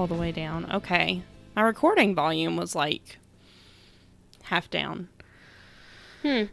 [0.00, 0.66] all the way down.
[0.72, 1.22] Okay.
[1.54, 3.18] My recording volume was like
[4.44, 5.10] half down.
[6.22, 6.44] Hmm.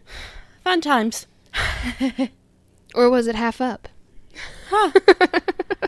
[0.66, 1.28] Fun times.
[2.94, 3.88] Or was it half up?
[4.70, 4.92] Huh.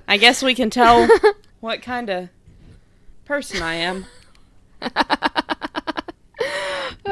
[0.07, 1.09] I guess we can tell
[1.59, 2.29] what kind of
[3.25, 4.05] person I am.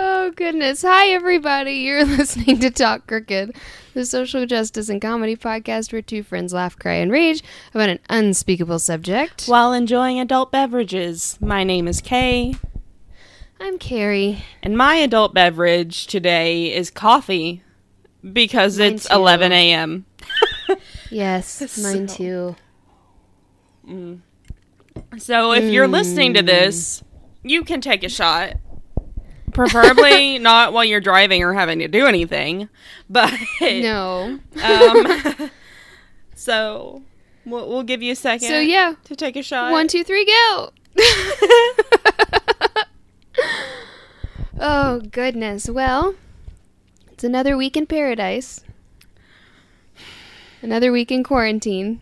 [0.09, 0.83] Oh goodness.
[0.83, 1.73] Hi everybody.
[1.73, 3.57] You're listening to Talk Crooked,
[3.93, 7.43] the social justice and comedy podcast where two friends laugh, cry, and rage
[7.73, 9.47] about an unspeakable subject.
[9.47, 12.55] While enjoying adult beverages, my name is Kay,
[13.59, 14.45] I'm Carrie.
[14.63, 17.61] and my adult beverage today is coffee
[18.31, 19.15] because Mine it's too.
[19.15, 20.05] 11 a.m.
[21.11, 22.55] Yes, mine So- too.
[23.85, 24.21] Mm.
[25.17, 26.45] So if you're listening to hmm.
[26.45, 27.03] this,
[27.43, 28.53] you can take a shot.
[29.57, 32.69] Preferably not while you're driving or having to do anything,
[33.09, 34.39] but No.
[34.63, 35.49] um,
[36.35, 37.01] so
[37.43, 38.47] we'll, we'll give you a second.
[38.47, 39.71] So yeah, to take a shot.
[39.71, 40.71] one, two, three, go.
[44.59, 45.67] oh goodness.
[45.69, 46.13] Well,
[47.11, 48.61] it's another week in paradise.
[50.61, 52.01] Another week in quarantine.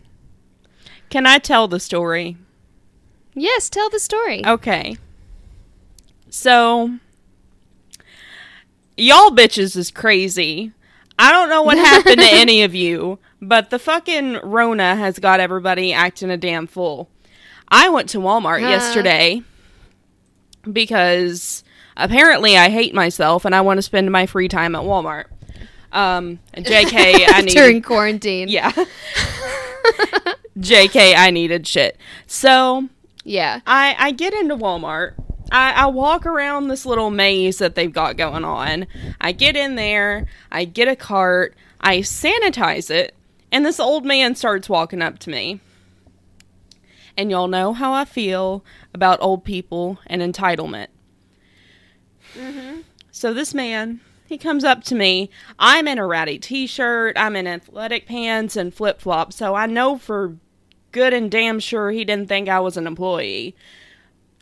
[1.08, 2.36] Can I tell the story?
[3.34, 4.44] Yes, tell the story.
[4.44, 4.96] Okay.
[6.30, 6.98] So,
[8.96, 10.72] y'all bitches is crazy.
[11.18, 15.40] I don't know what happened to any of you, but the fucking Rona has got
[15.40, 17.08] everybody acting a damn fool.
[17.68, 18.68] I went to Walmart Huh.
[18.68, 19.42] yesterday
[20.70, 21.64] because
[21.96, 25.24] apparently I hate myself and I want to spend my free time at Walmart.
[25.92, 28.48] Um, JK, I need During quarantine.
[28.48, 28.72] yeah.
[30.58, 31.96] JK, I needed shit.
[32.26, 32.88] So
[33.24, 33.60] Yeah.
[33.66, 35.14] I, I get into Walmart.
[35.52, 38.86] I, I walk around this little maze that they've got going on.
[39.20, 40.26] I get in there.
[40.50, 41.54] I get a cart.
[41.80, 43.14] I sanitize it.
[43.52, 45.60] And this old man starts walking up to me.
[47.16, 50.88] And y'all know how I feel about old people and entitlement.
[52.34, 52.80] Mm-hmm.
[53.10, 55.30] So this man, he comes up to me.
[55.58, 57.16] I'm in a ratty t-shirt.
[57.16, 59.36] I'm in athletic pants and flip-flops.
[59.36, 60.36] So I know for
[60.92, 63.54] good and damn sure he didn't think I was an employee.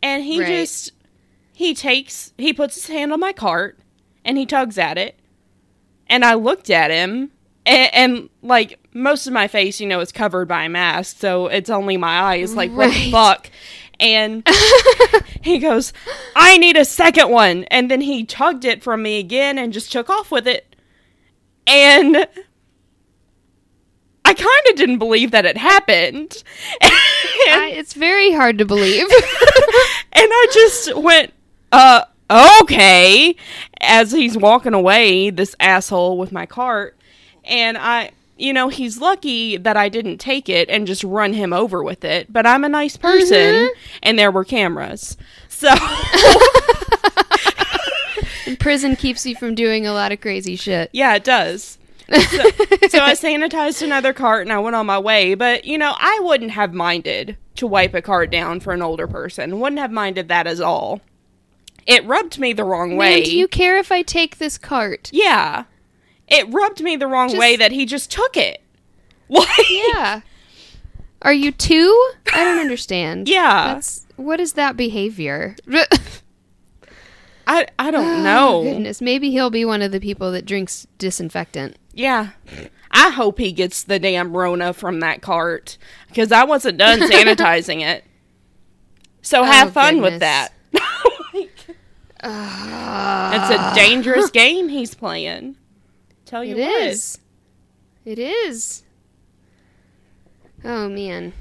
[0.02, 0.48] And he Right.
[0.48, 0.92] just
[1.54, 3.78] he takes he puts his hand on my cart
[4.24, 5.18] and he tugs at it.
[6.06, 7.30] And I looked at him
[7.64, 11.46] and, and like most of my face, you know, is covered by a mask, so
[11.46, 12.54] it's only my eyes.
[12.54, 13.50] Like what the fuck?
[14.00, 14.46] And
[15.42, 15.92] he goes,
[16.34, 17.64] I need a second one.
[17.64, 20.74] And then he tugged it from me again and just took off with it.
[21.66, 22.26] And
[24.24, 26.42] I kind of didn't believe that it happened.
[26.82, 29.02] I, it's very hard to believe.
[29.10, 29.10] and
[30.12, 31.32] I just went,
[31.74, 32.04] uh,
[32.60, 33.34] okay,
[33.80, 36.96] as he's walking away, this asshole with my cart.
[37.44, 41.52] And I, you know, he's lucky that I didn't take it and just run him
[41.52, 42.32] over with it.
[42.32, 43.70] But I'm a nice person,
[44.02, 45.16] and there were cameras.
[45.48, 45.74] So,
[48.60, 50.90] Prison keeps you from doing a lot of crazy shit.
[50.92, 51.78] yeah, it does.
[52.08, 52.42] So,
[52.88, 55.34] so I sanitized another cart and I went on my way.
[55.34, 59.08] But, you know, I wouldn't have minded to wipe a cart down for an older
[59.08, 59.58] person.
[59.58, 61.00] Wouldn't have minded that at all.
[61.86, 63.16] It rubbed me the wrong way.
[63.16, 65.10] Man, do you care if I take this cart?
[65.12, 65.64] Yeah.
[66.28, 68.60] It rubbed me the wrong Just- way that he just took it.
[69.28, 70.20] Like, Yeah.
[71.22, 72.12] Are you two?
[72.34, 73.28] I don't understand.
[73.28, 73.74] Yeah.
[73.74, 75.56] That's what is that behavior?
[77.46, 78.62] I, I don't Oh, know.
[78.64, 81.76] goodness, maybe he'll be one of the people that drinks disinfectant.
[81.92, 82.30] Yeah.
[82.90, 85.76] I hope he gets the damn Rona from that cart
[86.08, 88.04] because I wasn't done sanitizing it.
[89.22, 90.50] So have Oh, fun with goodness.
[92.30, 93.50] that.
[93.50, 95.56] it's a dangerous game he's playing.
[96.24, 96.82] Tell you It what.
[96.82, 97.18] is.
[98.04, 98.82] It is.
[100.64, 101.32] Oh man.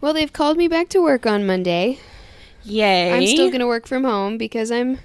[0.00, 1.98] Well, they've called me back to work on Monday.
[2.62, 3.12] Yay.
[3.12, 4.98] I'm still going to work from home because I'm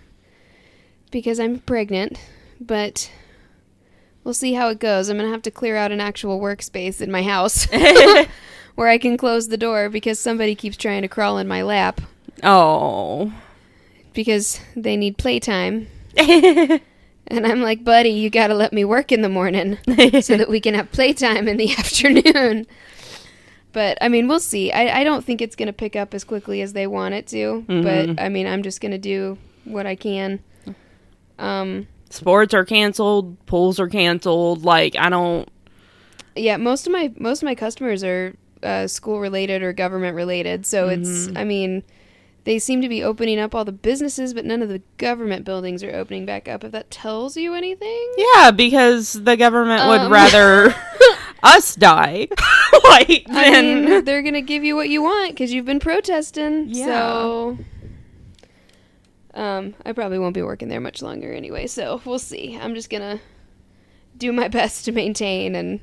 [1.11, 2.19] because I'm pregnant,
[2.59, 3.09] but
[4.23, 5.09] we'll see how it goes.
[5.09, 7.65] I'm going to have to clear out an actual workspace in my house
[8.75, 12.01] where I can close the door because somebody keeps trying to crawl in my lap
[12.43, 13.31] oh.
[14.13, 15.87] Because they need playtime.
[17.27, 19.77] And I'm like, buddy, you got to let me work in the morning
[20.21, 22.67] so that we can have playtime in the afternoon.
[23.71, 24.69] But I mean, we'll see.
[24.73, 27.27] I, I don't think it's going to pick up as quickly as they want it
[27.27, 27.63] to.
[27.69, 27.83] Mhm.
[28.15, 30.41] But I mean, I'm just going to do what I can.
[31.39, 33.37] Um, Sports are canceled.
[33.45, 34.65] Pools are canceled.
[34.65, 35.47] Like, I don't.
[36.35, 40.65] yeah, most of my most of my customers are uh, school related or government related.
[40.65, 41.83] So it's, I mean,
[42.43, 45.83] they seem to be opening up all the businesses, but none of the government buildings
[45.83, 46.63] are opening back up.
[46.63, 50.11] If that tells you anything, Yeah, because the government would Um.
[50.11, 50.75] rather
[51.43, 52.27] us die,
[52.83, 56.65] like I then mean, they're gonna give you what you want because you've been protesting.
[56.69, 56.85] Yeah.
[56.85, 57.57] So,
[59.33, 61.67] um, I probably won't be working there much longer anyway.
[61.67, 62.57] So we'll see.
[62.59, 63.19] I'm just gonna
[64.17, 65.79] do my best to maintain, and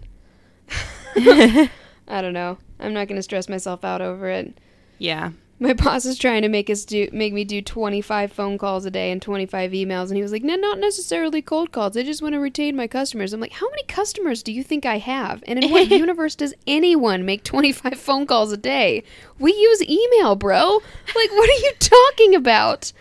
[1.16, 2.58] I don't know.
[2.78, 4.58] I'm not gonna stress myself out over it.
[4.98, 5.30] yeah.
[5.60, 8.92] My boss is trying to make us do make me do 25 phone calls a
[8.92, 11.96] day and 25 emails, and he was like, "No, not necessarily cold calls.
[11.96, 14.86] I just want to retain my customers." I'm like, "How many customers do you think
[14.86, 15.42] I have?
[15.48, 19.02] And in what universe does anyone make 25 phone calls a day?
[19.40, 20.80] We use email, bro.
[21.14, 22.92] Like, what are you talking about?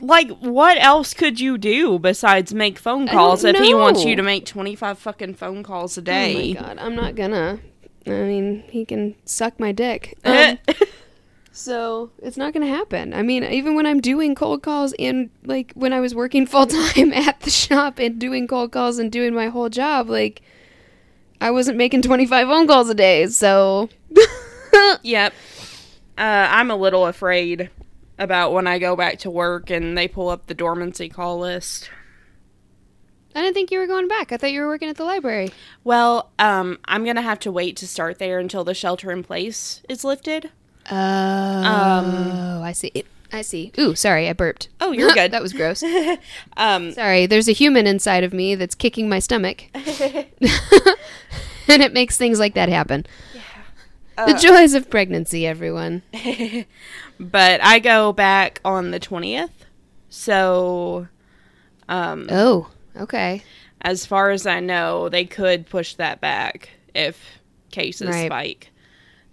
[0.00, 4.22] Like, what else could you do besides make phone calls if he wants you to
[4.22, 6.34] make 25 fucking phone calls a day?
[6.34, 7.60] Oh my god, I'm not gonna.
[8.06, 10.18] I mean, he can suck my dick.
[10.24, 10.58] Um,
[11.56, 13.14] So it's not going to happen.
[13.14, 16.66] I mean, even when I'm doing cold calls and like when I was working full
[16.66, 20.42] time at the shop and doing cold calls and doing my whole job, like
[21.40, 23.28] I wasn't making 25 phone calls a day.
[23.28, 23.88] So
[25.02, 25.32] yep.
[26.18, 27.70] Uh, I'm a little afraid
[28.18, 31.88] about when I go back to work and they pull up the dormancy call list.
[33.32, 34.32] I didn't think you were going back.
[34.32, 35.52] I thought you were working at the library.
[35.84, 39.82] Well, um, I'm gonna have to wait to start there until the shelter in place
[39.88, 40.50] is lifted.
[40.90, 43.04] Oh, I see.
[43.32, 43.72] I see.
[43.78, 44.68] Ooh, sorry, I burped.
[44.80, 45.30] Oh, you're good.
[45.32, 45.82] that was gross.
[46.56, 49.64] Um, Sorry, there's a human inside of me that's kicking my stomach.
[49.74, 50.26] and
[51.82, 53.06] it makes things like that happen.
[53.34, 54.26] Yeah.
[54.26, 56.02] The joys of pregnancy, everyone.
[57.18, 59.50] but I go back on the 20th.
[60.10, 61.08] So,
[61.88, 63.42] um, Oh, okay.
[63.80, 67.18] as far as I know, they could push that back if
[67.72, 68.26] cases Right.
[68.26, 68.70] spike.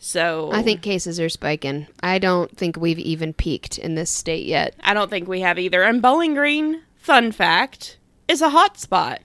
[0.03, 1.85] So I think cases are spiking.
[2.01, 4.73] I don't think we've even peaked in this state yet.
[4.83, 5.83] I don't think we have either.
[5.83, 9.21] And Bowling Green, fun fact, is a hot spot.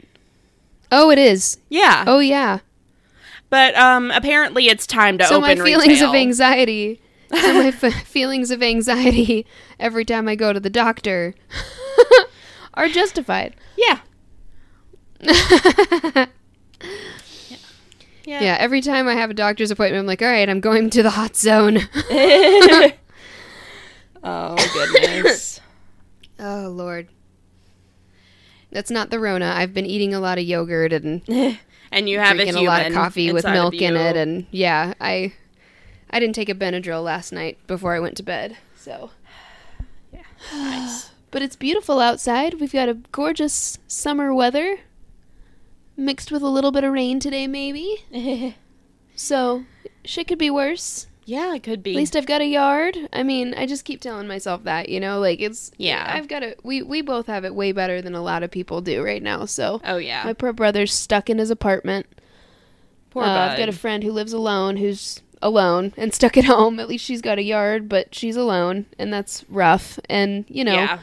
[0.93, 1.57] Oh, it is.
[1.71, 2.59] Yeah, Oh, yeah.
[3.49, 6.11] but um, apparently it's time to so open my feelings retail.
[6.11, 7.01] of anxiety.
[7.31, 9.47] So my f- feelings of anxiety
[9.81, 11.35] every time I go to the doctor
[12.75, 13.57] are justified.
[13.79, 14.01] Yeah.
[18.27, 18.43] yeah.
[18.43, 21.03] Yeah, every time I have a doctor's appointment, I'm like, all right, I'm going to
[21.03, 21.79] the hot zone.
[24.23, 25.61] oh goodness.
[26.41, 27.09] oh, Lord.
[28.73, 29.55] That's not the Rona.
[29.57, 31.23] I've been eating a lot of yogurt and
[31.93, 34.93] and you have drinking a, a, lot of coffee with milk in it, and yeah,
[35.01, 35.33] I
[36.11, 39.11] I didn't take a Benadryl last night before I went to bed, so.
[40.53, 41.11] Nice.
[41.33, 42.61] But it's beautiful outside.
[42.61, 44.79] We've got a gorgeous summer weather,
[45.97, 48.05] mixed with a little bit of rain today, maybe.
[49.17, 49.65] So
[50.05, 51.07] shit could be worse.
[51.25, 51.93] yeah, it could be.
[51.93, 52.97] At least I've got a yard.
[53.13, 56.05] I mean, I just keep telling myself that, you know, like it's Yeah.
[56.07, 56.61] I've got it.
[56.63, 59.47] We we both have it way better than a lot of people do right now.
[59.47, 60.23] So oh yeah.
[60.23, 62.07] my poor brother's stuck in his apartment.
[63.11, 63.29] Poor Uh.
[63.29, 66.79] I've got a friend who lives alone who's alone and stuck at home.
[66.79, 69.99] At least she's got a yard, but she's alone, and that's rough.
[70.11, 70.99] And you know, yeah.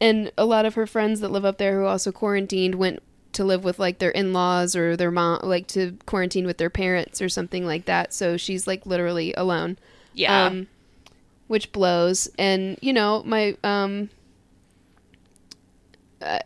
[0.00, 3.02] and a lot of her friends that live up there who also quarantined went
[3.34, 7.20] to live with like their in-laws or their mom, like to quarantine with their parents
[7.20, 8.12] or something like that.
[8.12, 9.78] So she's like literally alone.
[10.14, 10.46] Yeah.
[10.46, 10.68] Um,
[11.46, 12.28] which blows.
[12.38, 14.10] And you know, my um,
[16.22, 16.38] uh,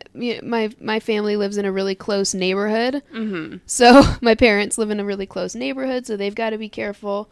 [0.42, 3.02] my my family lives in a really close neighborhood.
[3.12, 3.59] mm-hmm.
[3.66, 7.28] So my parents live in a really close neighborhood, so they've got to be careful.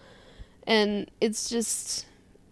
[0.67, 2.07] And it's just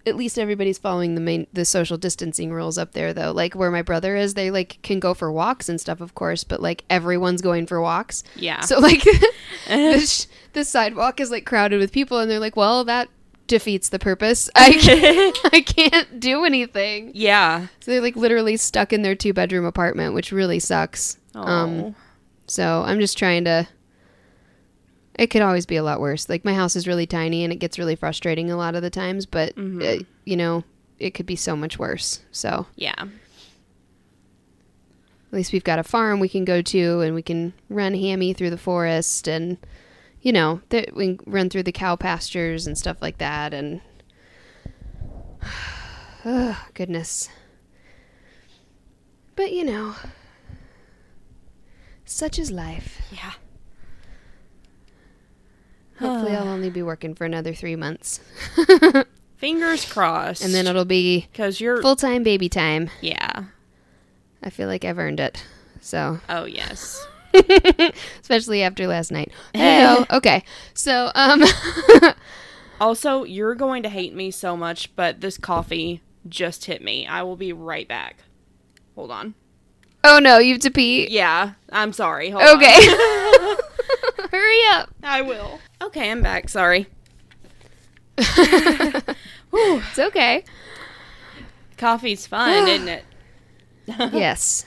[0.06, 3.32] at least everybody's following the main the social distancing rules up there though.
[3.32, 6.44] Like where my brother is, they like can go for walks and stuff of course,
[6.44, 8.22] but like everyone's going for walks.
[8.36, 8.60] Yeah.
[8.60, 9.02] So like
[9.66, 13.08] the, the sidewalk is like crowded with people and they're like, "Well, that
[13.46, 14.48] defeats the purpose.
[14.54, 17.66] I can't, I can't do anything." yeah.
[17.80, 21.18] So they're like literally stuck in their two bedroom apartment, which really sucks.
[21.34, 21.94] Um Oh.
[22.46, 23.66] so I'm just trying to.
[25.18, 26.28] It could always be a lot worse.
[26.28, 28.90] Like my house is really tiny and it gets really frustrating a lot of the
[28.90, 30.00] times, but Mhm.
[30.00, 30.64] uh, you know,
[30.98, 32.20] it could be so much worse.
[32.32, 32.94] So yeah.
[32.98, 33.08] at
[35.38, 38.50] least we've got a farm we can go to and we can run hammy through
[38.50, 39.56] the forest and
[40.22, 43.80] you know, th- we can run through the cow pastures and stuff like that and
[46.24, 47.28] oh, goodness.
[49.36, 49.94] But you know,
[52.04, 53.02] such is life.
[53.12, 53.32] Yeah.
[55.98, 58.20] Hopefully, I'll only be working for another three months.
[59.36, 60.42] Fingers crossed.
[60.44, 62.90] and then it'll be because you're full time baby time.
[63.00, 63.44] yeah.
[64.42, 65.42] I feel like I've earned it.
[65.80, 67.06] So, Oh yes.
[68.20, 69.32] especially after last night.
[69.54, 70.44] Hey, okay.
[70.74, 71.42] So, um,
[72.80, 77.06] Also, you're going to hate me so much, but this coffee just hit me.
[77.06, 78.16] I will be right back.
[78.96, 79.34] Hold on.
[80.04, 81.06] oh no, you have to pee.
[81.08, 82.30] Yeah, I'm sorry.
[82.30, 82.56] Hold on.
[82.56, 83.56] Okay.
[84.30, 84.90] Hurry up.
[85.02, 85.60] I will.
[85.84, 86.48] Okay, I'm back.
[86.48, 86.86] Sorry.
[88.16, 90.44] it's okay.
[91.76, 93.04] Coffee's fun, isn't it?
[94.14, 94.64] yes.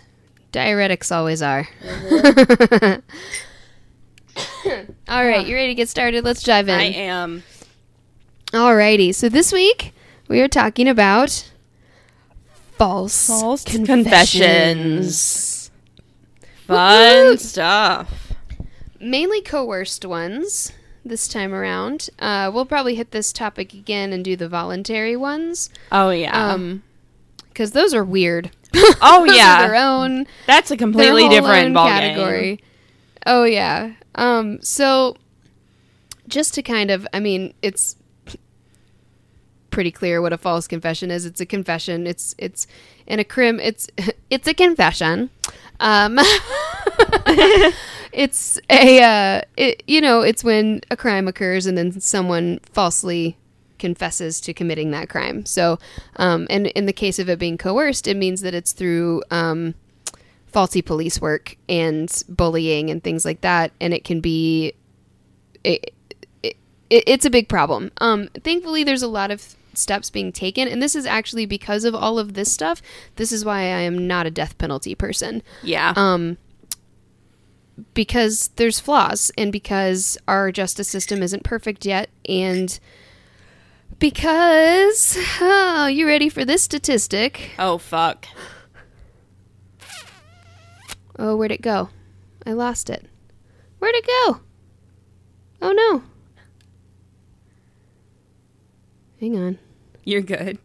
[0.51, 1.67] Diuretics always are.
[1.83, 2.99] Mm-hmm.
[5.07, 6.23] All right, you ready to get started?
[6.23, 6.79] Let's dive in.
[6.79, 7.41] I am.
[8.51, 9.93] Alrighty, so this week
[10.27, 11.49] we are talking about
[12.77, 15.71] false, False confessions.
[16.67, 17.39] Fun Woohoo!
[17.39, 18.33] stuff.
[18.99, 20.71] Mainly coerced ones
[21.07, 22.09] this time around.
[22.19, 25.69] Uh, we'll probably hit this topic again and do the voluntary ones.
[25.91, 26.51] Oh yeah.
[26.51, 26.83] Um,
[27.49, 28.51] because those are weird.
[29.01, 29.65] oh yeah.
[29.65, 32.61] their own That's a completely different category.
[33.25, 33.93] Oh yeah.
[34.15, 34.61] Um.
[34.61, 35.15] So,
[36.27, 37.95] just to kind of, I mean, it's
[39.71, 41.25] pretty clear what a false confession is.
[41.25, 42.07] It's a confession.
[42.07, 42.67] It's it's
[43.05, 43.59] in a crim.
[43.59, 43.87] It's
[44.29, 45.29] it's a confession.
[45.79, 46.19] Um.
[48.17, 53.37] it's a uh, it, you know it's when a crime occurs and then someone falsely
[53.77, 55.45] confesses to committing that crime.
[55.45, 55.77] So
[56.15, 59.75] um, and in the case of it being coerced it means that it's through um,
[60.47, 64.73] faulty police work and bullying and things like that and it can be
[65.63, 65.93] it,
[66.41, 66.57] it,
[66.89, 67.91] it's a big problem.
[67.99, 71.93] Um, thankfully there's a lot of steps being taken and this is actually because of
[71.93, 72.81] all of this stuff.
[73.17, 75.43] This is why i am not a death penalty person.
[75.61, 75.93] Yeah.
[75.95, 76.39] um,
[77.93, 82.79] because there's flaws and because our justice system isn't perfect yet and
[83.99, 87.51] because oh, you ready for this statistic?
[87.57, 88.27] Oh fuck.
[91.19, 91.89] oh where'd it go?
[92.45, 93.05] I lost it.
[93.79, 94.41] Where'd it go?
[95.61, 96.03] Oh no.
[99.19, 99.59] Hang on.
[100.03, 100.59] You're good.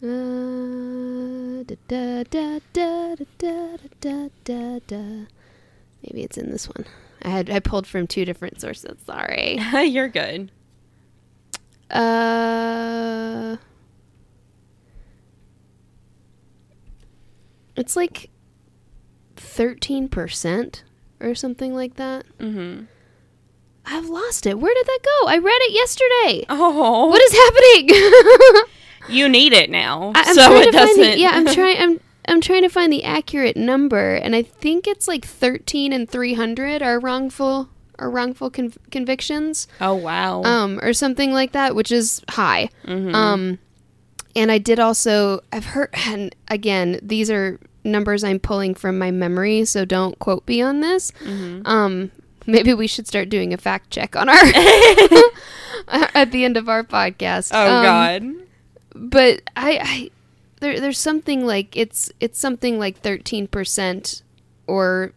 [0.00, 1.76] Maybe
[6.22, 6.86] it's in this one.
[7.22, 8.98] I had I pulled from two different sources.
[9.04, 9.58] Sorry.
[9.82, 10.52] You're good.
[11.90, 13.56] Uh,
[17.76, 18.30] it's like
[19.34, 20.84] thirteen percent
[21.18, 22.24] or something like that.
[22.38, 22.84] Mm-hmm.
[23.86, 24.60] I've lost it.
[24.60, 25.26] Where did that go?
[25.28, 26.44] I read it yesterday.
[26.50, 28.68] Oh, what is happening?
[29.08, 31.00] You need it now, I- so it doesn't.
[31.00, 31.76] the, yeah, I'm trying.
[31.80, 36.08] I'm I'm trying to find the accurate number, and I think it's like 13 and
[36.08, 40.42] 300 are wrongful are wrongful con- convictions, Oh wow.
[40.44, 42.68] um, or something like that, which is high.
[42.86, 43.14] Mhm.
[43.14, 43.58] Um,
[44.36, 45.40] and I did also.
[45.52, 50.46] I've heard, and again, these are numbers I'm pulling from my memory, so don't quote
[50.46, 51.12] me on this.
[51.24, 51.66] Mhm.
[51.66, 52.10] Um,
[52.46, 54.36] maybe we should start doing a fact check on our
[55.88, 57.50] at the end of our podcast.
[57.54, 58.47] oh Um, god.
[58.94, 60.10] But I, I
[60.60, 64.22] there, there's something like it's it's something like 13%
[64.66, 65.12] or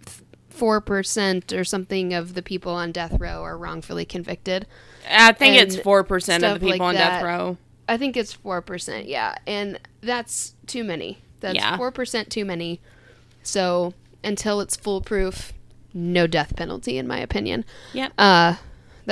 [0.53, 4.67] 4% or something of the people on death row are wrongfully convicted.
[5.09, 7.57] I think it's four percent of the people like on death row.
[7.91, 9.35] I think it's 4%, yeah.
[9.45, 11.17] And that's too many.
[11.41, 11.77] That's Yeah.
[11.77, 12.79] 4% too many.
[13.43, 15.51] So, until it's foolproof,
[15.93, 17.65] no death penalty in my opinion.
[17.91, 18.13] Yep.
[18.17, 18.55] Uh,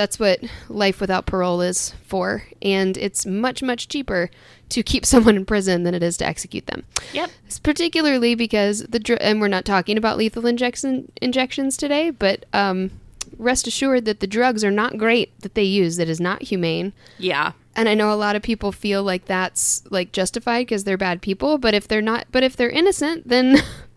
[0.00, 0.40] that's what
[0.70, 4.30] life without parole is for, and it's much much cheaper
[4.70, 6.84] to keep someone in prison than it is to execute them.
[7.12, 7.30] Yep.
[7.46, 12.46] It's particularly because the dr- and we're not talking about lethal injection injections today, but
[12.54, 12.92] um,
[13.36, 15.98] rest assured that the drugs are not great that they use.
[15.98, 16.94] That is not humane.
[17.18, 17.52] Yeah.
[17.76, 21.20] And I know a lot of people feel like that's like justified because they're bad
[21.20, 23.58] people, but if they're not, but if they're innocent, then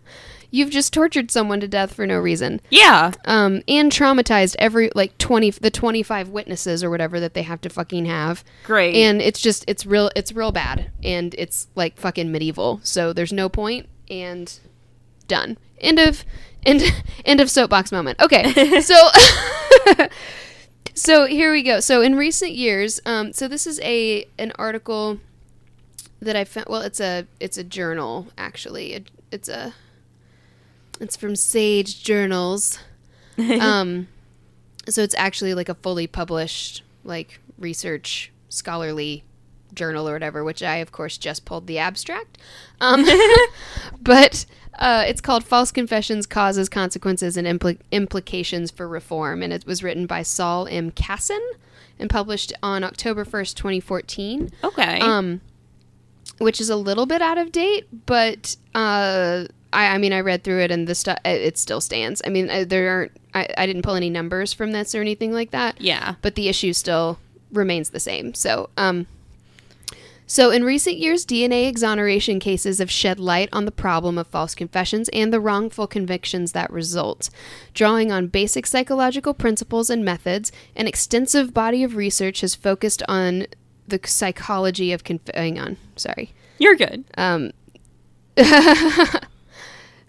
[0.54, 2.62] you've just tortured someone to death for no reason.
[2.70, 3.12] Yeah.
[3.26, 7.70] um, and traumatized every like 20 the 25 witnesses or whatever that they have to
[7.70, 8.44] fucking have.
[8.64, 8.94] Great.
[8.96, 10.92] and it's just it's real it's real bad.
[11.04, 12.80] And it's like fucking medieval.
[12.84, 13.90] So there's no point.
[14.12, 14.60] And
[15.28, 15.58] done.
[15.80, 16.24] End of
[16.64, 16.84] end
[17.26, 18.22] end of soapbox moment.
[18.22, 18.80] Okay.
[18.82, 18.96] So
[20.94, 21.80] so here we go.
[21.80, 25.20] So in recent years um, so this is a an article
[26.22, 28.94] that i found well it's a it's a journal actually.
[28.94, 29.74] It, it's a
[31.00, 32.80] it's from sage journals
[33.60, 34.08] um,
[34.90, 39.24] so it's actually like a fully published, like research scholarly
[39.74, 42.38] journal or whatever, which I of course just pulled the abstract.
[42.82, 43.06] Um,
[44.02, 44.46] but
[44.78, 49.84] uh, it's called "False Confessions: Causes, Consequences, and Impli- Implications for Reform," and it was
[49.84, 50.92] written by Saul M.
[50.92, 51.42] Kassin
[52.00, 55.00] and published on October first, twenty fourteen okay.
[55.00, 55.42] um,
[56.40, 60.44] which is a little bit out of date, but uh, I, I mean, I read
[60.44, 62.22] through it and the stuff it, still stands.
[62.26, 63.12] I mean, uh, there aren't.
[63.34, 66.16] I, I didn't pull any numbers from this or anything like that, yeah.
[66.22, 67.18] but the issue still
[67.52, 68.34] remains the same.
[68.34, 69.08] So, um,
[70.26, 74.56] So, in recent years, DNA exoneration cases have shed light on the problem of false
[74.56, 77.30] confessions and the wrongful convictions that result.
[77.74, 83.48] Drawing on basic psychological principles and methods, an extensive body of research has focused on
[83.88, 86.34] the psychology of conf- hang on, sorry.
[86.58, 87.04] You're good.
[87.18, 87.52] Um,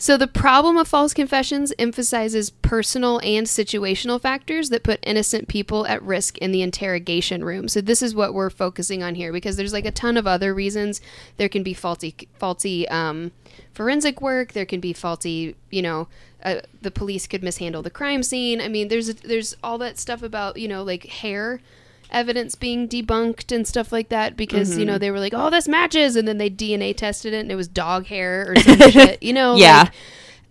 [0.05, 5.87] so the problem of false confessions emphasizes personal and situational factors that put innocent people
[5.87, 7.69] at risk in the interrogation room.
[7.69, 10.53] So this is what we're focusing on here because there's like a ton of other
[10.53, 11.01] reasons
[11.39, 13.33] there can be faulty faulty um,
[13.73, 14.53] forensic work.
[14.53, 16.09] There can be faulty, you know,
[16.43, 18.61] uh, the police could mishandle the crime scene.
[18.61, 21.63] I mean, there's there's all that stuff about you know like hair
[22.11, 25.01] evidence being debunked and stuff like that because you know mm-hmm.
[25.01, 27.69] they were like, "Oh, this matches," and then they DNA tested it and it was
[27.69, 29.57] dog hair or some shit, you know?
[29.57, 29.85] Yeah.
[29.85, 29.93] like-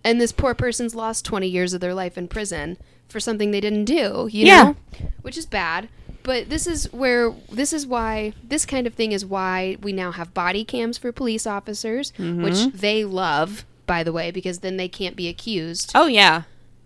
[0.06, 2.76] and this poor person's lost twenty years of their life in prison
[3.08, 4.62] for something they didn't do, you Yeah.
[4.62, 4.76] know,
[5.22, 5.88] which is bad.
[6.22, 10.10] But this is where this is why this kind of thing is why we now
[10.10, 12.76] have body cams for police officers, which mm-hmm.
[12.76, 16.42] they love, by the way, because then they can't be accused Oh yeah.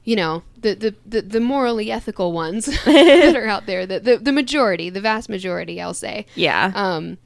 [0.09, 4.17] You know the the, the, the morally ethical ones that are out there the, the
[4.17, 6.73] the majority the vast majority i'll say Yeah.
[6.75, 7.19] um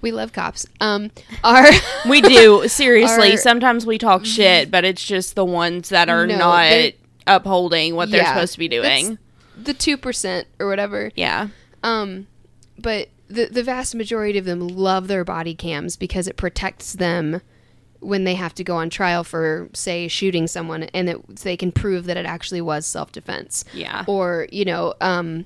[0.00, 1.10] we love cops um
[1.42, 1.66] are
[2.08, 2.68] we do.
[2.82, 6.92] Seriously, Are- sometimes we talk shit, but it's just the ones that are No, not
[7.26, 9.18] upholding what they're Yeah, supposed to be doing.
[9.56, 11.48] the 2% or whatever Yeah.
[11.82, 12.26] um
[12.78, 17.40] but the the vast majority of them love their body cams because it protects them
[18.00, 21.72] when they have to go on trial for say shooting someone and it, they can
[21.72, 23.64] prove that it actually was self-defense.
[23.74, 24.04] Yeah.
[24.06, 25.44] or you know um,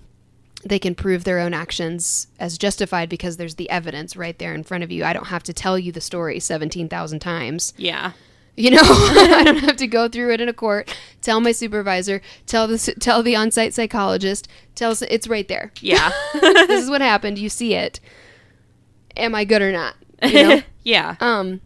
[0.64, 4.62] they can prove their own actions as justified because there's the evidence right there in
[4.62, 5.04] front of you.
[5.04, 7.72] I don't have to tell you the story 17000 times.
[7.76, 8.12] Yeah.
[8.54, 10.94] you know i don't have to go through it in a court.
[11.22, 12.20] Tell my supervisor.
[12.46, 14.46] Tell the tell the on-site psychologist.
[14.74, 15.72] Tell it's right there.
[15.80, 16.12] Yeah.
[16.34, 17.38] this is what happened.
[17.38, 17.98] You see it.
[19.16, 19.94] Am i good or not?
[20.22, 20.62] You know?
[20.84, 21.14] Yeah.
[21.20, 21.60] um,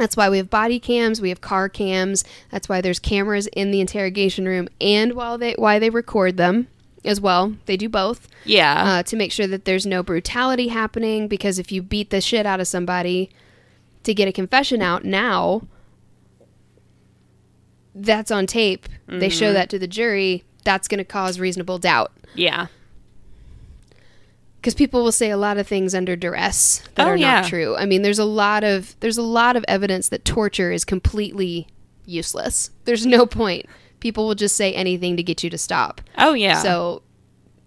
[0.00, 2.24] that's why we have body cams, we have car cams.
[2.50, 6.66] That's why there's cameras in the interrogation room, and while they why they record them
[7.04, 7.54] as well.
[7.66, 8.74] They do both Yeah.
[8.84, 11.28] uh, to make sure that there's no brutality happening.
[11.28, 13.30] Because if you beat the shit out of somebody
[14.02, 15.62] to get a confession out now,
[17.94, 18.88] that's on tape.
[19.08, 20.44] They show that to the jury.
[20.64, 22.66] That's going to cause reasonable doubt yeah.
[24.60, 27.40] Because people will say a lot of things under duress that Oh, are yeah.
[27.40, 27.76] not true.
[27.76, 31.66] I mean, there's a lot of there's a lot of evidence that torture is completely
[32.06, 32.70] useless.
[32.84, 33.66] There's no point.
[34.00, 36.00] People will just say anything to get you to stop.
[36.18, 36.62] Oh yeah.
[36.62, 37.02] So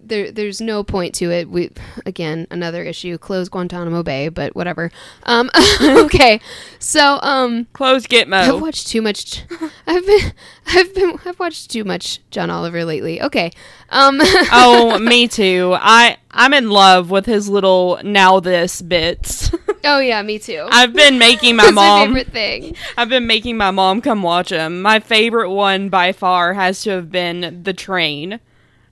[0.08, 1.50] there there's no point to it.
[1.50, 1.72] We
[2.06, 3.18] again another issue.
[3.18, 4.92] Close Guantanamo Bay, but whatever.
[5.24, 5.50] Um,
[5.82, 6.40] okay,
[6.80, 8.54] so um, close Gitmo.
[8.56, 9.44] I've watched too much.
[9.88, 10.34] I've been
[10.68, 13.22] I've been I've watched too much John Oliver lately.
[13.22, 13.52] Okay,
[13.90, 14.20] um,
[14.52, 15.76] oh, me too.
[15.80, 19.52] I I'm in love with his little now this bits.
[19.84, 20.68] oh yeah, me too.
[20.70, 22.08] I've been making my my mom.
[22.08, 22.76] favorite thing.
[22.98, 24.82] I've been making my mom come watch him.
[24.82, 28.40] My favorite one by far has to have been the train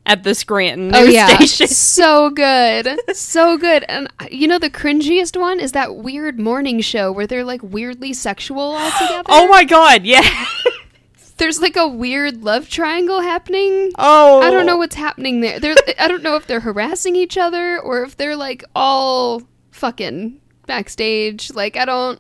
[0.06, 1.68] at the Scranton Oh yeah, station.
[1.68, 3.84] so good, so good.
[3.88, 7.62] And uh, you know the cringiest one is that weird morning show where they're like
[7.64, 9.24] weirdly sexual all together.
[9.30, 10.46] Oh my god, yeah.
[11.38, 13.92] There's like a weird love triangle happening.
[13.98, 15.60] oh, I don't know what's happening there.
[15.60, 20.40] They're I don't know if they're harassing each other or if they're like all fucking
[20.68, 21.52] backstage.
[21.52, 22.20] Like I don't.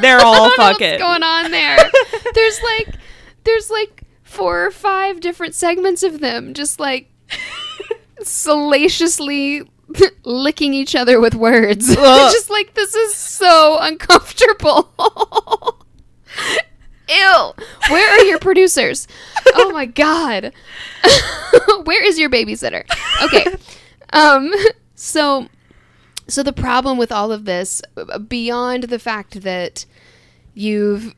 [0.00, 0.98] They're all don't what's fucking.
[0.98, 1.78] going on there.
[2.34, 2.94] there's like
[3.44, 7.09] there's like four or five different segments of them just like
[8.22, 9.62] salaciously
[10.24, 11.88] licking each other with words.
[11.90, 11.96] Ugh.
[12.32, 14.90] just like this is so uncomfortable.
[17.08, 17.52] Ew.
[17.88, 19.08] Where are your producers?
[19.54, 20.52] Oh my god.
[21.84, 22.84] Where is your babysitter?
[23.24, 23.46] Okay.
[24.12, 24.52] Um
[24.94, 25.48] so
[26.28, 29.86] so the problem with all of this uh, beyond the fact that
[30.54, 31.14] you've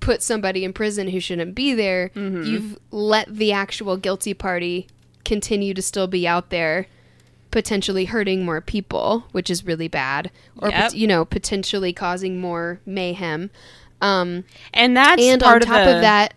[0.00, 4.88] put somebody in prison who shouldn't be there, you've let the actual guilty party
[5.28, 6.86] continue to still be out there
[7.50, 10.92] potentially hurting more people, which is really bad, or Yep.
[10.94, 13.50] you know, potentially causing more mayhem.
[14.02, 16.34] Um, and that's and on top of, the, of that,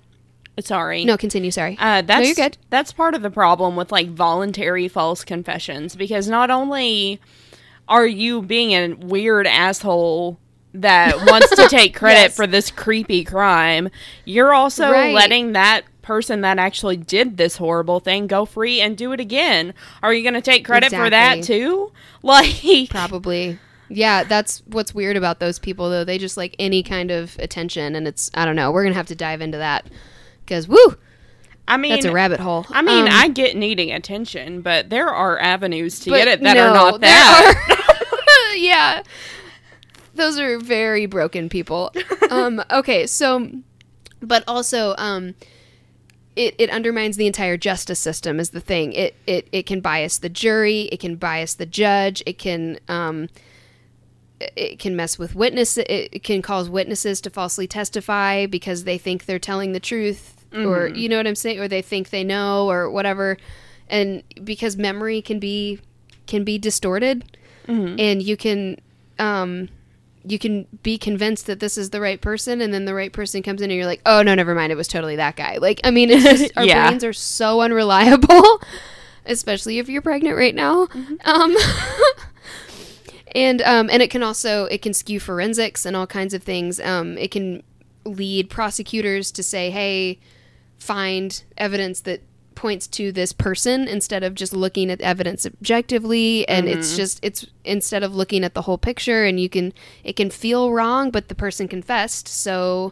[0.60, 1.04] Sorry.
[1.06, 1.52] no, continue.
[1.52, 1.76] Sorry.
[1.80, 2.58] Uh, that's you're good.
[2.70, 7.20] That's part of the problem with like voluntary false confessions because not only
[7.90, 10.40] are you being a weird asshole
[10.74, 12.36] that wants to take credit Yes.
[12.36, 13.90] for this creepy crime,
[14.26, 15.14] you're also Right.
[15.14, 19.74] letting that person that actually did this horrible thing go free and do it again.
[20.04, 21.94] Are you going to take credit for that too?
[22.22, 23.58] Like, Probably.
[23.88, 26.04] Yeah, that's what's weird about those people though.
[26.04, 28.72] They just like any kind of attention and it's I don't know.
[28.72, 29.88] We're going to have to dive into that
[30.46, 30.98] cuz woo,
[31.68, 32.68] I mean, that's a rabbit hole.
[32.70, 36.58] I mean, Um, I get needing attention, but there are avenues to get it that
[36.58, 38.18] no, are not there that.
[38.58, 39.02] yeah.
[40.14, 41.92] Those are very broken people.
[42.30, 43.50] Um, okay, so,
[44.22, 45.34] but also, um,
[46.36, 48.94] it, it undermines the entire justice system is the thing.
[48.94, 53.30] It, it it can bias the jury, it can bias the judge, it can um,
[54.40, 55.84] it can mess with witnesses.
[55.88, 60.88] It can cause witnesses to falsely testify because they think they're telling the truth, or
[60.88, 63.38] you know what I'm saying, or they think they know, or whatever.
[63.90, 65.80] And because memory can be
[66.28, 67.38] can be distorted,
[68.00, 68.78] and you can
[69.20, 69.70] um,
[70.24, 73.42] you can be convinced that this is the right person, and then the right person
[73.44, 75.58] comes in, and you're like, oh no, never mind, it was totally that guy.
[75.58, 76.88] Like, I mean, it's just our Yeah.
[76.88, 78.62] brains are so unreliable,
[79.26, 80.88] especially if you're pregnant right now.
[81.26, 81.56] Um,
[83.36, 86.80] and um, and it can also it can skew forensics and all kinds of things.
[86.80, 87.64] Um, it can
[88.06, 90.20] lead prosecutors to say, "Hey,
[90.78, 92.22] find evidence that
[92.62, 97.46] points to this person instead of just looking at evidence objectively." And it's just it's
[97.66, 101.28] instead of looking at the whole picture, and you can it can feel wrong, but
[101.28, 102.92] the person confessed, so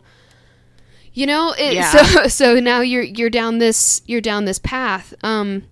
[1.14, 1.92] you know it, Yeah.
[1.92, 5.64] so so now you're you're down this you're down this path um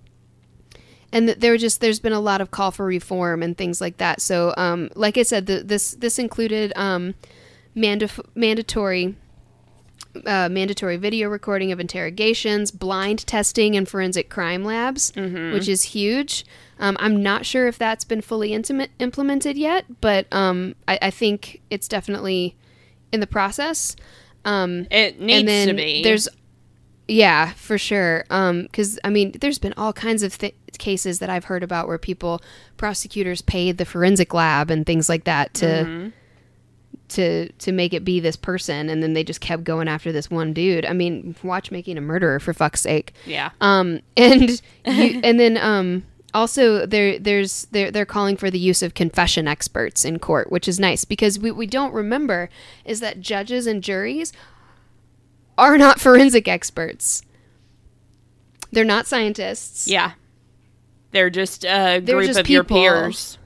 [1.14, 3.80] and th- there were just there's been a lot of call for reform and things
[3.80, 7.14] like that so um like i said the, this this included um
[7.76, 9.16] mandaf- mandatory
[10.26, 16.46] uh, mandatory video recording of interrogations, blind testing in forensic crime labs, which is huge.
[16.80, 21.10] Um, I'm not sure if that's been fully intimate, implemented yet, but um, I, I
[21.12, 22.56] think it's definitely
[23.12, 23.96] in the process.
[24.46, 26.04] Um, It needs and then to be.
[26.04, 26.28] There's,
[27.08, 28.24] yeah, for sure.
[28.30, 31.98] Because I mean, there's been all kinds of th- cases that I've heard about where
[31.98, 32.42] people,
[32.78, 36.10] prosecutors, paid the forensic lab and things like that to Mm-hmm.
[37.10, 40.30] To to make it be this person, and then they just kept going after this
[40.30, 40.86] one dude.
[40.86, 43.14] I mean, watch making a murderer for fuck's sake.
[43.26, 43.52] yeah.
[43.62, 44.50] Um, and
[44.86, 49.48] you, and then um, also there there's they're they're calling for the use of confession
[49.48, 52.50] experts in court, which is nice because we we don't remember
[52.86, 54.34] is that judges and juries
[55.58, 57.22] are not forensic experts.
[58.72, 59.88] They're not scientists.
[59.88, 60.12] Yeah.
[61.12, 63.38] They're just a They're group just of your peers.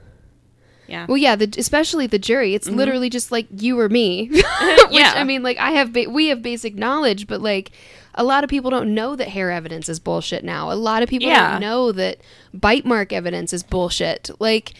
[0.86, 1.06] Yeah.
[1.08, 2.54] Well, yeah, the, especially the jury.
[2.54, 2.76] It's mm-hmm.
[2.76, 4.28] literally just like you or me.
[4.30, 4.44] Which
[4.90, 5.14] Yeah.
[5.16, 7.72] I mean, like I have, ba- we have basic knowledge, but like
[8.14, 10.70] a lot of people don't know that hair evidence is bullshit now.
[10.70, 11.52] A lot of people Yeah.
[11.52, 12.18] don't know that
[12.52, 14.30] bite mark evidence is bullshit.
[14.38, 14.72] Like.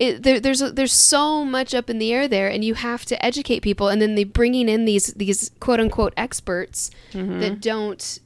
[0.00, 3.04] It, there, there's a, there's so much up in the air there, and you have
[3.06, 3.88] to educate people.
[3.88, 7.40] And then they bringing in these these quote unquote experts mm-hmm.
[7.40, 8.20] that don't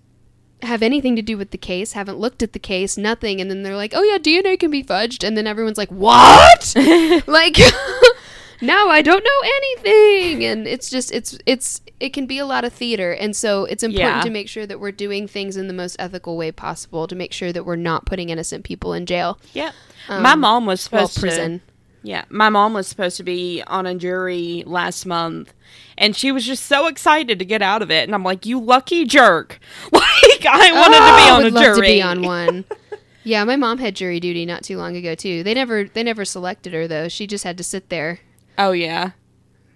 [0.63, 3.63] have anything to do with the case, haven't looked at the case, nothing, and then
[3.63, 6.73] they're like, "Oh yeah, DNA can be fudged," and then everyone's like, "What?"
[7.27, 7.57] like,
[8.63, 12.65] now I don't know anything, and it's just it's it's it can be a lot
[12.65, 14.23] of theater, and so it's important Yeah.
[14.23, 17.33] to make sure that we're doing things in the most ethical way possible to make
[17.33, 19.73] sure that we're not putting innocent people in jail, Yeah.
[20.09, 21.61] Um, My mom was well, supposed to prison.
[22.05, 25.55] Yeah, my mom was supposed to be on a jury last month,
[25.97, 28.05] and she was just so excited to get out of it.
[28.05, 29.59] And I'm like, "You lucky jerk!"
[29.93, 31.77] Like I wanted to be Oh, on would a love jury.
[31.77, 32.65] to be on one.
[33.25, 35.45] yeah, my mom had jury duty not too long ago too.
[35.45, 37.07] They never they never selected her though.
[37.09, 38.19] She just had to sit there
[38.59, 39.13] Oh yeah,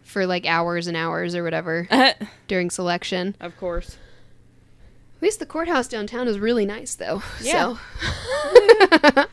[0.03, 1.89] for like hours and hours or whatever
[2.49, 3.37] during selection.
[3.39, 3.97] of course.
[5.17, 7.23] At least the courthouse downtown is really nice though.
[7.41, 7.77] Yeah.
[9.07, 9.25] So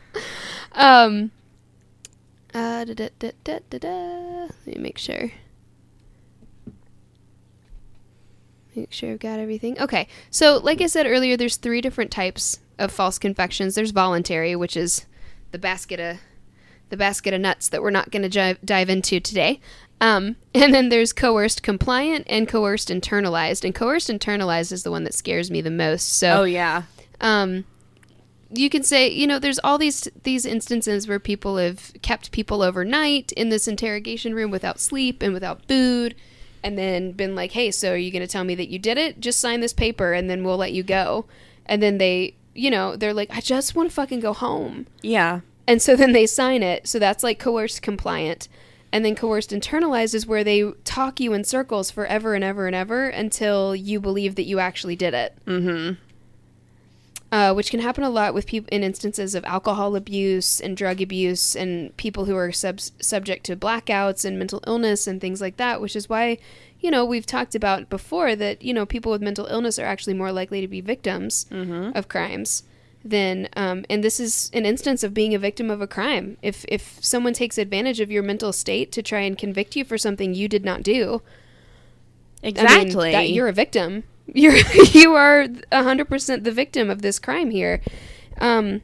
[0.73, 1.31] um
[2.53, 4.47] uh da, da, da, da, da, da.
[4.65, 5.31] let me make sure.
[8.75, 9.79] Make sure I've got everything.
[9.79, 10.07] Okay.
[10.31, 13.75] So like I said earlier, there's three different types of false confessions.
[13.75, 15.05] There's voluntary, which is
[15.51, 16.17] the basket of
[16.89, 19.59] the basket of nuts that we're not going to dive, dive into today.
[20.01, 23.63] Um, and then there's coerced compliant and coerced internalized.
[23.63, 26.09] And coerced internalized is the one that scares me the most.
[26.09, 26.83] So Oh yeah,
[27.21, 27.65] um,
[28.53, 32.61] you can say, you know, there's all these these instances where people have kept people
[32.61, 36.15] overnight in this interrogation room without sleep and without food,
[36.63, 38.97] and then been like, "Hey, so are you going to tell me that you did
[38.97, 39.19] it?
[39.19, 41.25] Just sign this paper, and then we'll let you go."
[41.65, 45.41] And then they, you know, they're like, "I just want to fucking go home," yeah,
[45.67, 46.87] and so then they sign it.
[46.87, 48.47] So that's like coerced compliant.
[48.91, 52.75] And then coerced internalized is where they talk you in circles forever and ever and
[52.75, 55.95] ever until you believe that you actually did it mm-hmm.
[57.33, 61.01] Uh, which can happen a lot with people in instances of alcohol abuse and drug
[61.01, 65.57] abuse and people who are sub- subject to blackouts and mental illness and things like
[65.57, 65.81] that.
[65.81, 66.37] Which is why,
[66.79, 70.13] you know, we've talked about before that you know people with mental illness are actually
[70.13, 71.47] more likely to be victims
[71.95, 72.65] of crimes
[73.03, 73.49] than.
[73.55, 76.37] Um, and this is an instance of being a victim of a crime.
[76.43, 79.97] If if someone takes advantage of your mental state to try and convict you for
[79.97, 81.23] something you did not do,
[82.43, 83.11] I mean, exactly.
[83.11, 84.03] that you're a victim.
[84.27, 84.55] You're
[84.91, 87.81] you are hundred percent the victim of this crime here.
[88.39, 88.81] Um,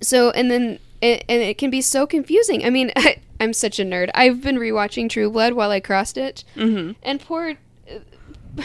[0.00, 2.64] so and then it, and it can be so confusing.
[2.64, 4.10] I mean, I, I'm such a nerd.
[4.14, 6.92] I've been rewatching True Blood while I cross stitch, Mm-hmm.
[7.02, 7.54] and poor.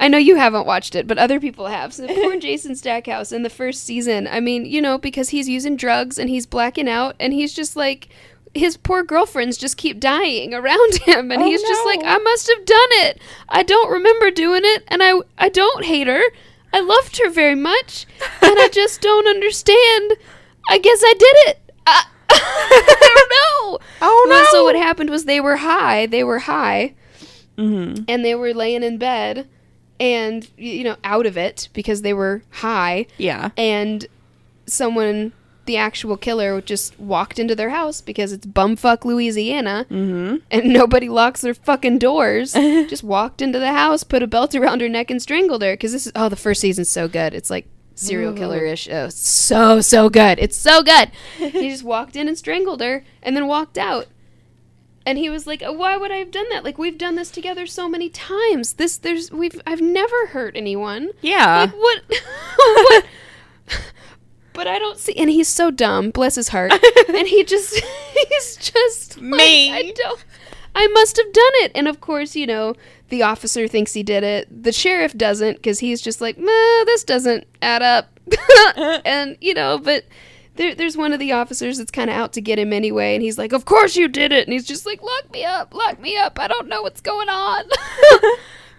[0.00, 1.92] I know you haven't watched it, but other people have.
[1.92, 4.28] So poor Jason Stackhouse in the first season.
[4.28, 7.74] I mean, you know, because he's using drugs and he's blacking out, and he's just
[7.74, 8.08] like,
[8.54, 12.00] his poor girlfriends just keep dying around him, and Oh, he's just like.
[12.04, 13.20] I must have done it.
[13.48, 16.22] I don't remember doing it, and I I don't hate her.
[16.72, 18.06] I loved her very much,
[18.42, 20.12] and I just don't understand.
[20.68, 21.72] I guess I did it.
[21.86, 23.86] I, I don't know.
[24.02, 26.06] Oh Well, so what happened was they were high.
[26.06, 26.94] They were high,
[27.56, 28.04] Mm-hmm.
[28.06, 29.48] and they were laying in bed,
[29.98, 33.50] and you know, out of it because they were high, Yeah.
[33.56, 34.06] and
[34.66, 35.32] someone,
[35.68, 40.36] the actual killer, just walked into their house because it's bumfuck Louisiana, Mm-hmm.
[40.50, 42.52] and nobody locks their fucking doors.
[42.88, 45.74] just walked into the house, put a belt around her neck, and strangled her.
[45.74, 47.32] Because this is oh, the first season's so good.
[47.34, 48.88] It's like serial killer ish.
[48.90, 50.38] Oh, so so good.
[50.40, 51.10] It's so good.
[51.36, 54.06] he just walked in and strangled her, and then walked out.
[55.06, 56.64] And he was like, "Why would I have done that?
[56.64, 58.74] Like we've done this together so many times.
[58.74, 61.10] This there's we've I've never hurt anyone.
[61.22, 61.60] Yeah.
[61.62, 62.02] Like what?
[62.56, 63.04] what?
[64.58, 66.10] But I don't see, and he's so dumb.
[66.10, 66.72] Bless his heart.
[67.08, 67.76] and he just,
[68.12, 69.72] he's just like, Me.
[69.72, 70.24] I don't.
[70.74, 71.70] I must have done it.
[71.76, 72.74] And of course, you know,
[73.08, 74.64] the officer thinks he did it.
[74.64, 78.18] The sheriff doesn't because he's just like, nah, this doesn't add up.
[79.04, 80.06] and you know, but
[80.56, 83.22] there, there's one of the officers that's kind of out to get him anyway, and
[83.22, 86.00] he's like, "Of course you did it," and he's just like, "Lock me up, lock
[86.00, 86.36] me up.
[86.40, 87.62] I don't know what's going on."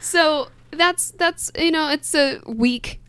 [0.02, 3.00] so that's that's you know, it's a weak.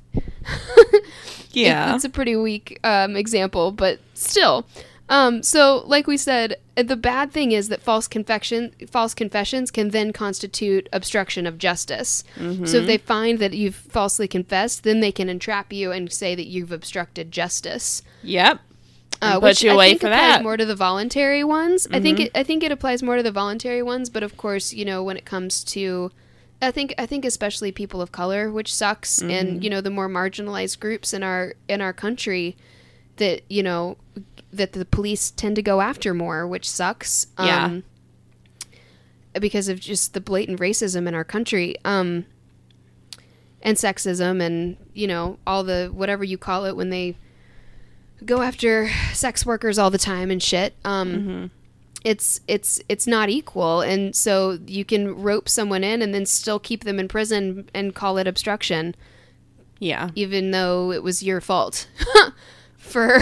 [1.52, 1.92] Yeah.
[1.92, 4.66] It- it's a pretty weak um, example, but still.
[5.08, 9.72] Um, so, like we said, uh, the bad thing is that false confession, false confessions
[9.72, 12.22] can then constitute obstruction of justice.
[12.64, 16.36] So, if they find that you've falsely confessed, then they can entrap you and say
[16.36, 18.02] that you've obstructed justice.
[18.22, 18.60] Yep.
[19.20, 20.34] Uh, which you I away think for applies that.
[20.36, 20.42] Mm-hmm.
[20.44, 21.88] more to the voluntary ones.
[21.92, 24.72] I think it, I think it applies more to the voluntary ones, but of course,
[24.72, 26.12] you know, when it comes to,
[26.62, 29.30] I think I think especially people of color, which sucks, Mm-hmm.
[29.30, 32.56] and you know the more marginalized groups in our in our country,
[33.16, 33.96] that you know
[34.52, 37.26] that the police tend to go after more, which sucks.
[37.38, 37.80] Yeah.
[39.40, 41.76] because of just the blatant racism in our country.
[41.84, 42.26] Um,
[43.62, 47.14] and sexism and you know all the whatever you call it when they
[48.24, 51.50] go after sex workers all the time and shit um
[52.04, 56.58] it's it's it's not equal and so you can rope someone in and then still
[56.58, 58.94] keep them in prison and call it obstruction
[59.78, 60.08] Yeah.
[60.14, 61.88] even though it was your fault
[62.78, 63.18] for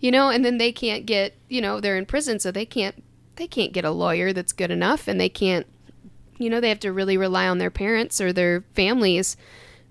[0.00, 3.02] you know and then they can't get you know they're in prison so they can't
[3.36, 5.66] they can't get a lawyer that's good enough and they can't
[6.38, 9.36] you know they have to really rely on their parents or their families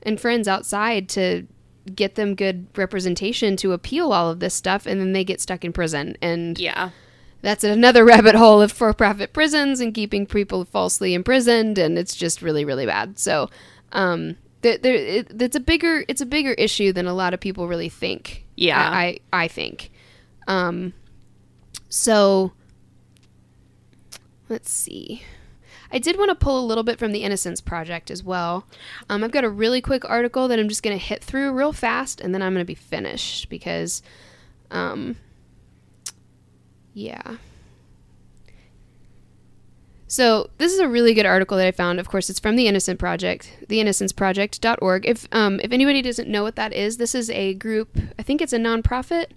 [0.04, 1.48] and friends outside to
[1.96, 5.66] get them good representation to appeal all of this stuff and then they get stuck
[5.66, 6.92] in prison and Yeah.
[7.42, 12.42] That's another rabbit hole of for-profit prisons and keeping people falsely imprisoned and it's just
[12.42, 13.50] really really bad so
[13.94, 17.40] um there, there it, it's a bigger it's a bigger issue than a lot of
[17.40, 18.80] people really think Yeah.
[18.80, 19.92] i i, I think
[20.48, 20.94] um
[21.90, 22.52] so
[24.50, 25.24] let's see
[25.94, 28.66] I did want to pull a little bit from the Innocence Project as well.
[29.10, 31.74] Um, I've got a really quick article that I'm just going to hit through real
[31.74, 34.02] fast, and then I'm going to be finished because,
[34.70, 35.18] um,
[36.94, 37.38] yeah.
[40.12, 41.98] So this is a really good article that I found.
[41.98, 45.06] Of course, it's from the Innocent Project, theinnocenceproject.org.
[45.08, 47.98] If um, if anybody doesn't know what that is, this is a group.
[48.20, 49.28] I think it's a nonprofit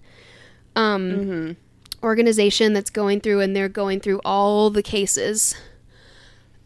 [0.75, 1.55] um,
[2.03, 5.55] organization that's going through, and they're going through all the cases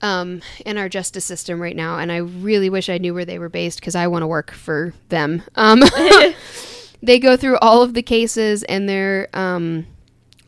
[0.01, 1.99] um, in our justice system right now.
[1.99, 4.49] And I really wish I knew where they were based because I want to work
[4.51, 5.43] for them.
[5.53, 5.83] Um,
[7.03, 9.85] they go through all of the cases, and they're um,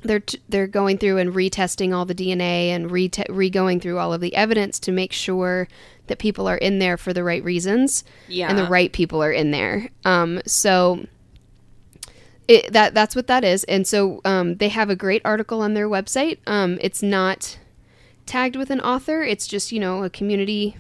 [0.04, 4.00] they're t- they're going through and retesting all the DNA and re re going through
[4.00, 5.68] all of the evidence to make sure
[6.08, 8.50] that people are in there for the right reasons Yeah.
[8.50, 9.90] and the right people are in there.
[10.04, 11.06] Um, so
[12.48, 13.64] it, that that's what that is.
[13.66, 16.40] And so um, they have a great article on their website.
[16.48, 17.58] Um, it's not
[18.26, 19.22] tagged with an author.
[19.24, 20.76] It's just you know a community.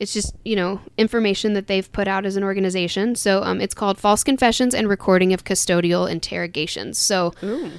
[0.00, 3.14] It's just you know information that they've put out as an organization.
[3.14, 7.70] So um, it's called "False Confessions and Recording of Custodial Interrogations." So Ooh.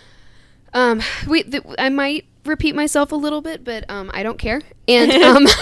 [0.73, 4.61] um, we th- I might repeat myself a little bit, but um, I don't care.
[4.87, 5.47] And um,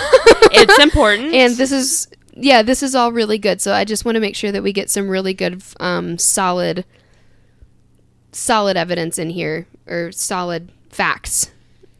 [0.54, 1.34] It's important.
[1.34, 3.62] and this is yeah, this is all really good.
[3.62, 6.84] So I just want to make sure that we get some really good, um, solid,
[8.32, 11.52] solid evidence in here or solid facts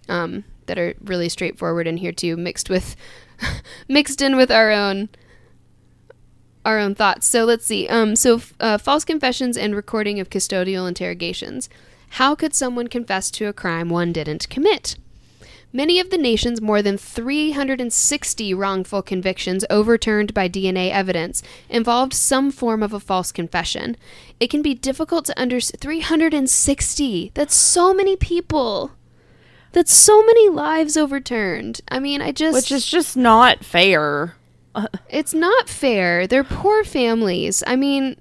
[0.10, 2.96] um, that are really straightforward in here too, mixed with
[3.88, 5.10] mixed in with our own
[6.66, 7.28] our own thoughts.
[7.28, 7.88] So let's see.
[7.90, 11.70] Um, so uh, false confessions and recording of custodial interrogations.
[12.12, 14.96] How could someone confess to a crime one didn't commit?
[15.76, 22.52] Many of the nation's more than 360 wrongful convictions overturned by DNA evidence involved some
[22.52, 23.98] form of a false confession.
[24.40, 25.82] It can be difficult to understand.
[25.82, 27.32] 360!
[27.34, 28.92] That's so many people!
[29.74, 31.82] That's so many lives overturned.
[31.90, 32.54] I mean, I just.
[32.56, 34.36] Which is just not fair.
[35.10, 36.26] It's not fair.
[36.26, 37.62] They're poor families.
[37.68, 38.16] I mean,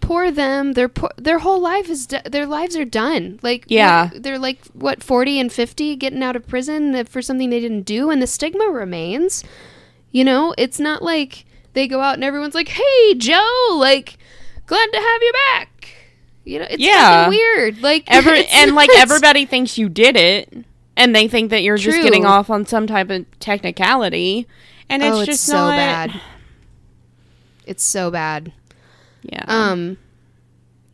[0.00, 0.72] poor them.
[0.74, 3.38] Their poor, their whole life is do- their lives are done.
[3.42, 4.10] Like Yeah.
[4.10, 7.82] what- they're like what forty and fifty getting out of prison for something they didn't
[7.86, 9.42] do, and the stigma remains.
[10.12, 14.18] You know, it's not like they go out and everyone's like, "Hey, Joe, like,
[14.66, 15.70] glad to have you back."
[16.44, 17.24] You know, it's Yeah.
[17.24, 17.82] fucking weird.
[17.82, 20.52] Like and like everybody thinks you did it,
[20.96, 24.46] and they think that you're just getting off on some type of technicality,
[24.88, 26.20] and it's oh, it's just so not bad.
[27.66, 28.52] It's so bad.
[29.22, 29.44] Yeah.
[29.48, 29.96] Um,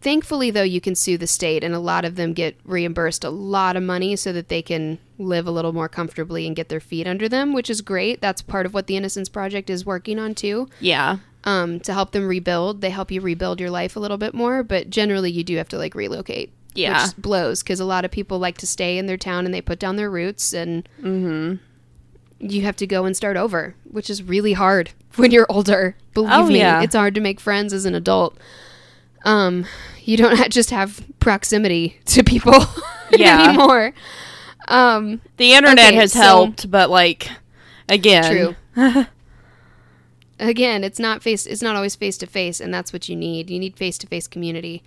[0.00, 3.30] thankfully, though, you can sue the state, and a lot of them get reimbursed a
[3.30, 6.80] lot of money so that they can live a little more comfortably and get their
[6.80, 8.20] feet under them, which is great.
[8.20, 10.68] That's part of what the Innocence Project is working on too.
[10.80, 11.18] yeah.
[11.44, 14.62] Um, to help them rebuild, they help you rebuild your life a little bit more,
[14.62, 16.52] but generally, you do have to like relocate.
[16.74, 17.04] Yeah.
[17.06, 19.60] which blows because a lot of people like to stay in their town and they
[19.60, 21.54] put down their roots, and Mm-hmm.
[22.46, 25.96] you have to go and start over, which is really hard when you're older.
[26.14, 26.82] Believe Oh, me, yeah.
[26.82, 28.36] it's hard to make friends as an adult.
[29.24, 29.66] Um,
[30.04, 32.54] you don't just have proximity to people
[33.10, 33.48] Yeah.
[33.48, 33.92] anymore.
[34.68, 37.28] Um, The internet Okay, has so- helped, but like
[37.88, 39.06] again, True.
[40.40, 41.46] Again, it's not face.
[41.46, 43.50] It's not always face to face, and that's what you need.
[43.50, 44.82] You need face to face community.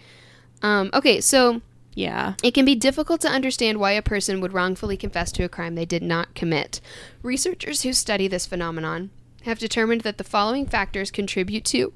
[0.62, 1.62] Um, okay, so
[1.96, 2.34] yeah.
[2.44, 5.76] It can be difficult to understand why a person would wrongfully confess to a crime
[5.76, 6.82] they did not commit.
[7.22, 9.12] Researchers who study this phenomenon
[9.44, 11.94] have determined that the following factors contribute to.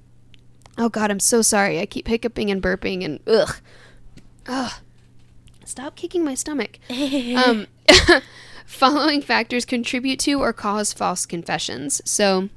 [0.77, 1.79] Oh God, I'm so sorry.
[1.79, 3.57] I keep hiccuping and burping and ugh.
[4.45, 4.73] Ugh.
[5.65, 6.79] Stop kicking my stomach.
[6.89, 7.67] um,
[8.65, 12.01] following factors contribute to or cause false confessions.
[12.05, 12.49] So,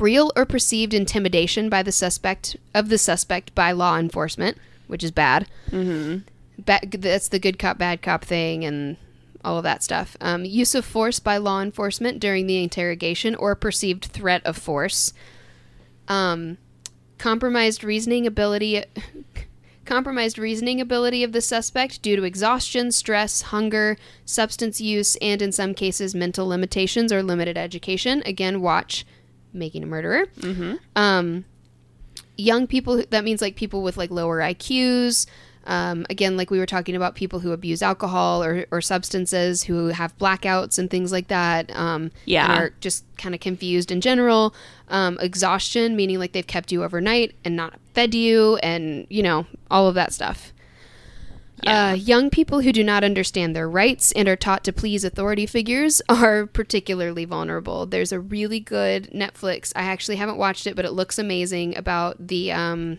[0.00, 5.10] real or perceived intimidation by the suspect of the suspect by law enforcement, which is
[5.10, 5.48] bad.
[5.70, 6.18] Mm-hmm.
[6.58, 8.96] ba- that's the good cop bad cop thing and
[9.44, 10.16] all of that stuff.
[10.20, 15.12] Um, use of force by law enforcement during the interrogation or perceived threat of force.
[16.08, 16.58] Um,
[17.18, 18.84] compromised reasoning ability
[19.84, 25.52] compromised reasoning ability of the suspect due to exhaustion stress hunger substance use and in
[25.52, 28.22] some cases mental limitations or limited education.
[28.26, 29.06] Again watch
[29.56, 30.74] making a murderer Mm-hmm.
[30.94, 31.44] um,
[32.36, 35.26] young people that means like people with like lower iqs
[35.68, 39.88] um, again like we were talking about people who abuse alcohol or, or substances who
[39.88, 42.56] have blackouts and things like that um, Yeah.
[42.62, 44.54] are just kind of confused in general
[44.88, 49.46] um, exhaustion meaning like they've kept you overnight and not fed you and you know
[49.70, 50.52] all of that stuff
[51.62, 51.90] Yeah.
[51.90, 55.46] uh, young people who do not understand their rights and are taught to please authority
[55.46, 57.86] figures are particularly vulnerable.
[57.86, 59.72] There's a really good Netflix.
[59.74, 62.98] I actually haven't watched it, but it looks amazing about the um,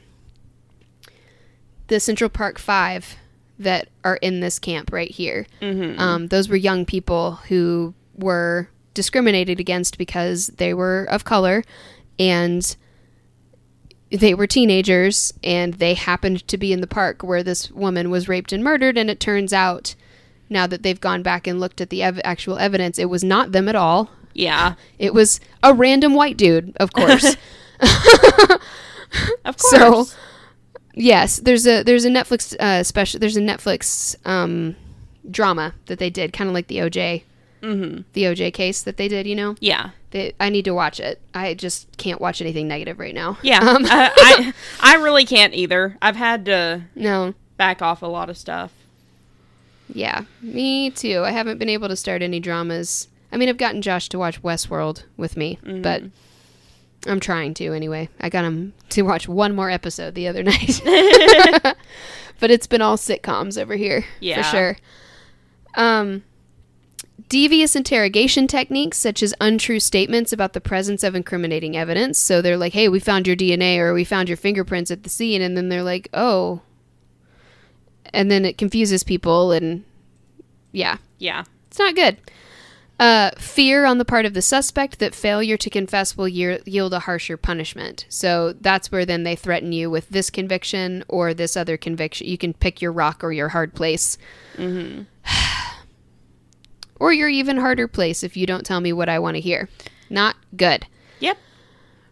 [1.88, 3.16] the Central Park Five
[3.60, 5.48] that are in this camp right here.
[5.62, 6.00] Mm-hmm.
[6.00, 11.64] Um, those were young people who were discriminated against because they were of color
[12.20, 12.76] and
[14.12, 18.28] they were teenagers and they happened to be in the park where this woman was
[18.30, 18.98] raped and murdered.
[18.98, 19.96] And it turns out
[20.50, 23.52] now that they've gone back and looked at the ev- actual evidence it was not
[23.52, 24.10] them at all.
[24.34, 24.76] Yeah.
[25.00, 27.36] it was a random white dude of course.
[29.46, 29.72] Of course.
[29.72, 30.06] So-
[30.94, 34.76] yes there's a there's a netflix uh, special there's a netflix um,
[35.30, 37.22] drama that they did kind of like the oj
[37.62, 38.02] mm-hmm.
[38.14, 39.92] the oj case that they did you know Yeah.
[40.12, 43.60] they, i need to watch it i just can't watch anything negative right now Yeah.
[43.60, 44.54] um, I, I
[44.94, 45.98] I really can't either.
[46.02, 48.72] I've had to no back off a lot of stuff.
[49.94, 51.24] Yeah, me too.
[51.24, 53.08] I haven't been able to start any dramas.
[53.32, 55.82] I mean, I've gotten Josh to watch Westworld with me, Mm-hmm.
[55.82, 56.04] but
[57.08, 58.10] I'm trying to anyway.
[58.20, 60.82] I got him to watch one more episode the other night.
[62.40, 64.42] but it's been all sitcoms over here, Yeah.
[64.44, 64.78] for sure.
[65.76, 66.24] Um,
[67.30, 72.18] devious interrogation techniques, such as untrue statements about the presence of incriminating evidence.
[72.18, 75.10] So they're like, "Hey, we found your DNA or we found your fingerprints at the
[75.10, 76.62] scene," and then they're like, "Oh,"
[78.14, 79.84] and then it confuses people, and
[80.72, 81.44] yeah, Yeah.
[81.68, 82.18] it's not good.
[83.00, 86.94] Uh, fear on the part of the suspect that failure to confess will year- yield
[86.96, 88.06] a harsher punishment.
[88.10, 92.26] So that's where then they threaten you with this conviction or this other conviction.
[92.28, 94.18] You can pick your rock or your hard place.
[94.58, 95.04] Mm-hmm.
[97.00, 99.70] Or your even harder place if you don't tell me what I want to hear.
[100.10, 100.88] Not good.
[101.20, 101.38] Yep.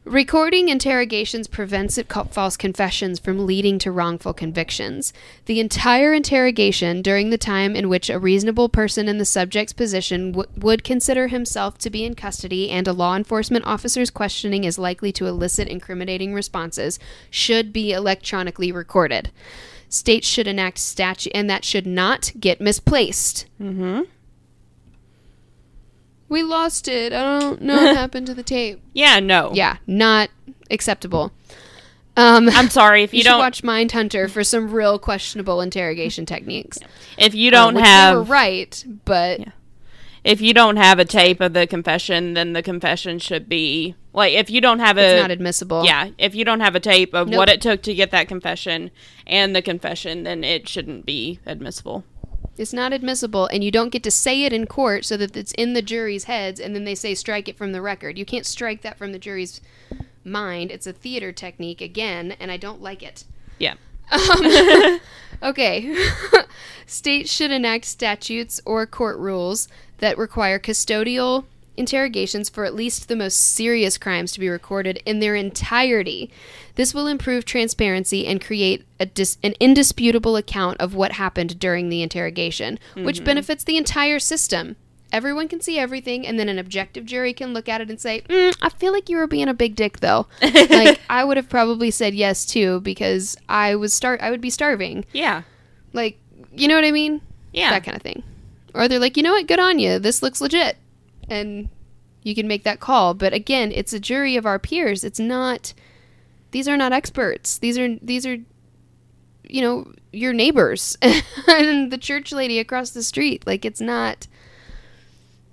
[0.06, 5.12] Recording interrogations prevents it false confessions from leading to wrongful convictions.
[5.46, 10.34] The entire interrogation during the time in which a reasonable person in the subject's position
[10.34, 14.78] w- would consider himself to be in custody and a law enforcement officer's questioning is
[14.78, 17.00] likely to elicit incriminating responses
[17.32, 19.32] should be electronically recorded.
[19.90, 23.48] States should enact statute, and that should not get misplaced.
[23.60, 24.02] Mm-hmm.
[26.28, 27.13] We lost it.
[27.13, 28.82] I don't know what happened to the tape.
[28.93, 29.51] Yeah, no.
[29.53, 30.30] Yeah, not
[30.71, 31.32] acceptable.
[32.17, 36.80] Um, I'm sorry if you, you, don't watch Mindhunter for some real questionable interrogation techniques.
[37.17, 39.51] if you Um, don't they have were right, but Yeah.
[40.23, 44.34] if you don't have a tape of the confession, then the confession should be like
[44.34, 45.84] if you don't have it's a not admissible.
[45.86, 47.38] yeah, if you don't have a tape of Nope.
[47.38, 48.91] what it took to get that confession
[49.28, 52.05] and the confession, then it shouldn't be admissible.
[52.58, 55.51] It's not admissible, and you don't get to say it in court so that it's
[55.53, 58.18] in the jury's heads, and then they say strike it from the record.
[58.18, 59.60] You can't strike that from the jury's
[60.24, 60.72] mind.
[60.72, 63.26] It's a theater technique again, and I don't like it.
[63.60, 63.76] Yeah.
[64.12, 64.99] Um,
[65.43, 66.10] okay.
[66.86, 71.45] States should enact statutes or court rules that require custodial
[71.78, 76.32] interrogations for at least the most serious crimes to be recorded in their entirety.
[76.76, 81.89] This will improve transparency and create a dis- an indisputable account of what happened during
[81.89, 84.76] the interrogation, which benefits the entire system.
[85.11, 88.21] Everyone can see everything, and then an objective jury can look at it and say,
[88.28, 91.47] mm, "I feel like you were being a big dick, though." like I would have
[91.47, 95.05] probably said yes too because I was start I would be starving.
[95.13, 95.43] Yeah.
[95.93, 96.19] Like,
[96.51, 97.21] you know what I mean?
[97.53, 97.69] Yeah.
[97.69, 98.23] That kind of thing.
[98.73, 99.47] Or they're like, you know what?
[99.47, 99.99] Good on you.
[99.99, 100.76] This looks legit,
[101.30, 101.69] and
[102.23, 103.13] you can make that call.
[103.13, 105.05] But again, it's a jury of our peers.
[105.05, 105.73] It's not.
[106.52, 107.58] These are not experts.
[107.58, 108.38] These are these are,
[109.43, 110.98] you know, your neighbors
[111.48, 113.46] and the church lady across the street.
[113.46, 114.28] Like it's not.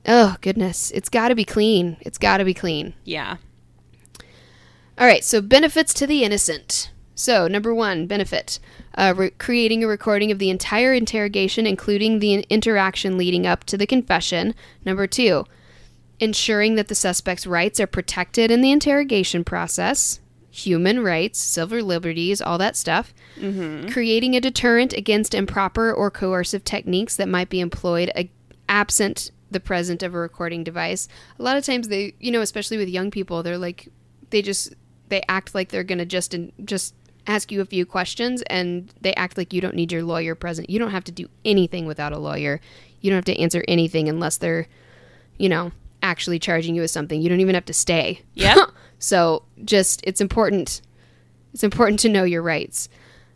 [0.06, 1.96] Oh goodness, it's got to be clean.
[2.00, 2.94] It's got to be clean.
[3.04, 3.36] Yeah.
[4.98, 6.90] All right, so benefits to the innocent.
[7.14, 8.58] So, number one, benefit
[8.96, 13.76] uh, re- creating a recording of the entire interrogation, including the interaction leading up to
[13.76, 14.54] the confession.
[14.84, 15.44] Number two,
[16.20, 20.20] ensuring that the suspect's rights are protected in the interrogation process,
[20.52, 23.14] human rights, civil liberties, all that stuff.
[23.38, 23.88] Mm-hmm.
[23.88, 28.30] Creating a deterrent against improper or coercive techniques that might be employed a-
[28.68, 31.08] absent the present of a recording device.
[31.38, 33.88] A lot of times they, you know, especially with young people, they're like
[34.30, 34.74] they just
[35.08, 36.94] they act like they're going to just in, just
[37.26, 40.68] ask you a few questions and they act like you don't need your lawyer present.
[40.68, 42.60] You don't have to do anything without a lawyer.
[43.00, 44.68] You don't have to answer anything unless they're,
[45.38, 45.72] you know,
[46.02, 47.22] actually charging you with something.
[47.22, 48.22] You don't even have to stay.
[48.34, 48.58] Yep.
[49.02, 50.80] so just it's important.
[51.52, 52.88] It's important to know your rights.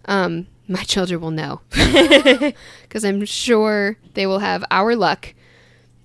[0.06, 5.34] Um, my children will know because I'm sure they will have our luck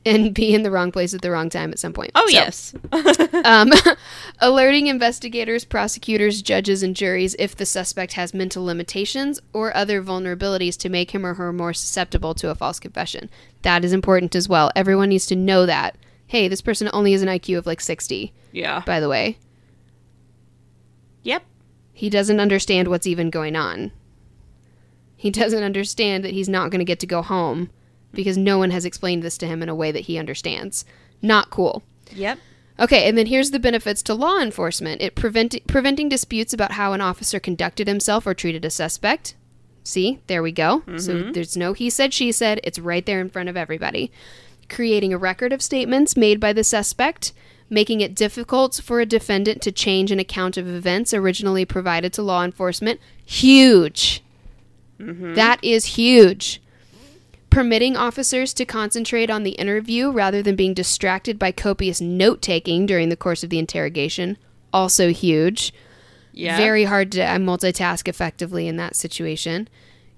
[0.03, 2.11] and be in the wrong place at the wrong time at some point.
[2.15, 2.73] Oh So, yes.
[3.45, 3.71] um,
[4.39, 10.75] alerting investigators, prosecutors, judges, and juries if the suspect has mental limitations or other vulnerabilities
[10.77, 13.29] to make him or her more susceptible to a false confession.
[13.61, 14.71] That is important as well.
[14.75, 15.95] Everyone needs to know that.
[16.25, 18.81] Hey, this person only has an IQ of like 60, yeah.
[18.85, 19.37] by the way.
[21.23, 21.43] Yep.
[21.93, 23.91] He doesn't understand what's even going on.
[25.15, 27.69] He doesn't understand that he's not going to get to go home
[28.11, 30.83] because no one has explained this to him in a way that he understands.
[31.21, 31.83] Not cool.
[32.11, 32.39] Yep.
[32.79, 35.01] Okay, and then here's the benefits to law enforcement.
[35.01, 39.35] It prevent, preventing disputes about how an officer conducted himself or treated a suspect.
[39.83, 40.83] See, there we go.
[40.97, 41.31] So mm-hmm.
[41.31, 42.59] there's no he said, she said.
[42.63, 44.11] It's right there in front of everybody.
[44.69, 47.33] Creating a record of statements made by the suspect,
[47.71, 52.21] making it difficult for a defendant to change an account of events originally provided to
[52.21, 52.99] law enforcement.
[53.25, 54.23] Huge.
[54.99, 56.61] That is huge
[57.51, 62.87] permitting officers to concentrate on the interview rather than being distracted by copious note taking
[62.87, 64.37] during the course of the interrogation.
[64.73, 65.71] Also huge.
[66.31, 66.57] Yeah.
[66.57, 69.67] Very hard to uh, multitask effectively in that situation.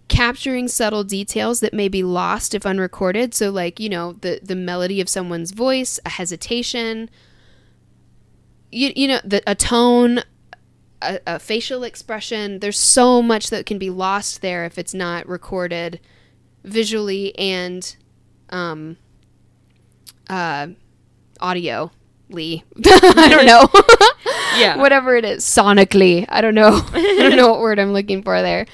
[0.07, 3.33] Capturing subtle details that may be lost if unrecorded.
[3.33, 7.09] So, like, you know, the, the melody of someone's voice, a hesitation,
[8.73, 10.19] you, you know, the, a tone,
[11.01, 12.59] a, a facial expression.
[12.59, 15.99] There's so much that can be lost there if it's not recorded
[16.63, 17.95] visually and
[18.49, 18.95] um
[20.29, 20.67] uh
[21.41, 21.91] audio
[22.85, 23.67] I don't know.
[24.55, 24.77] Yeah.
[24.77, 26.27] Whatever it is, sonically.
[26.29, 26.79] I don't know.
[26.93, 28.67] I don't know what word I'm looking for there.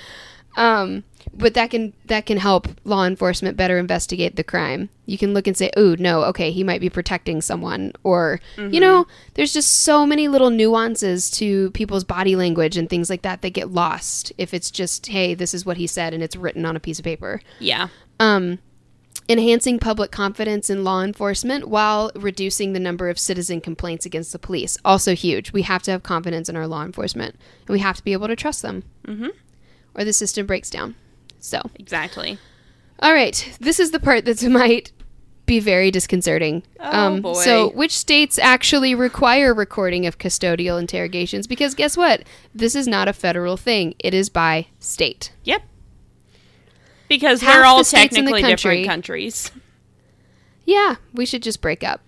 [0.57, 1.05] Um
[1.39, 4.89] but that can that can help law enforcement better investigate the crime.
[5.07, 8.79] You can look and say, "Oh, no, okay, he might be protecting someone." Or, you
[8.79, 13.41] know, there's just so many little nuances to people's body language and things like that
[13.41, 16.65] that get lost if it's just, "Hey, this is what he said," and it's written
[16.65, 17.41] on a piece of paper.
[17.59, 17.87] Yeah.
[18.19, 18.59] Um,
[19.27, 24.39] enhancing public confidence in law enforcement while reducing the number of citizen complaints against the
[24.39, 24.77] police.
[24.83, 25.53] Also huge.
[25.53, 27.35] We have to have confidence in our law enforcement,
[27.67, 29.27] and we have to be able to trust them, Mm-hmm.
[29.95, 30.95] or the system breaks down.
[31.39, 32.37] So, Exactly.
[32.99, 34.91] all right, this is the part that might
[35.45, 36.61] be very disconcerting.
[36.79, 37.41] Um, Oh, boy.
[37.43, 41.47] So, which states actually require recording of custodial interrogations?
[41.47, 42.23] Because guess what?
[42.53, 43.95] This is not a federal thing.
[43.99, 45.31] It is by state.
[45.45, 45.63] Yep.
[47.07, 49.51] Because Half we're all the states the technically country- different countries.
[50.65, 52.01] Yeah, we should just break up.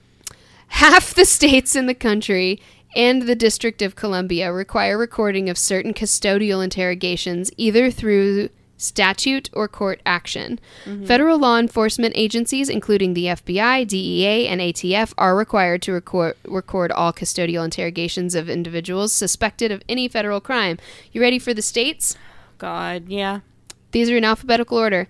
[0.67, 2.61] Half the states in the country
[2.95, 8.49] and the District of Columbia require recording of certain custodial interrogations either through
[8.81, 10.59] statute or court action.
[10.85, 11.05] Mm-hmm.
[11.05, 16.91] Federal law enforcement agencies, including the FBI, DEA, and ATF, are required to record, record
[16.91, 20.77] all custodial interrogations of individuals suspected of any federal crime.
[21.11, 22.15] You ready for the states?
[22.57, 23.41] God, yeah.
[23.91, 25.07] These are in alphabetical order.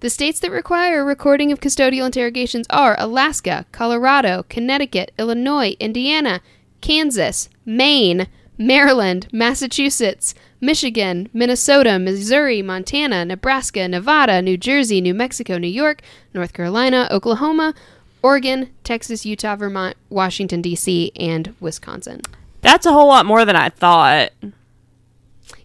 [0.00, 6.40] The states that require recording of custodial interrogations are Alaska, Colorado, Connecticut, Illinois, Indiana,
[6.80, 8.26] Kansas, Maine,
[8.58, 16.02] Maryland, Massachusetts, Michigan, Minnesota, Missouri, Montana, Nebraska, Nevada, New Jersey, New Mexico, New York,
[16.32, 17.74] North Carolina, Oklahoma,
[18.22, 22.20] Oregon, Texas, Utah, Vermont, Washington, D.C., and Wisconsin.
[22.60, 24.30] That's a whole lot more than I thought.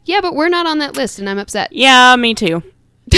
[0.03, 1.71] Yeah, but we're not on that list, and I'm upset.
[1.71, 2.63] Yeah, me too.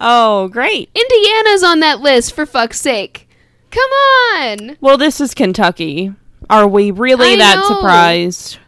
[0.00, 0.90] oh, great.
[0.96, 3.28] Indiana's on that list, for fuck's sake.
[3.70, 4.76] Come on!
[4.80, 6.12] Well, this is Kentucky.
[6.50, 7.68] Are we really I that know.
[7.76, 8.58] surprised?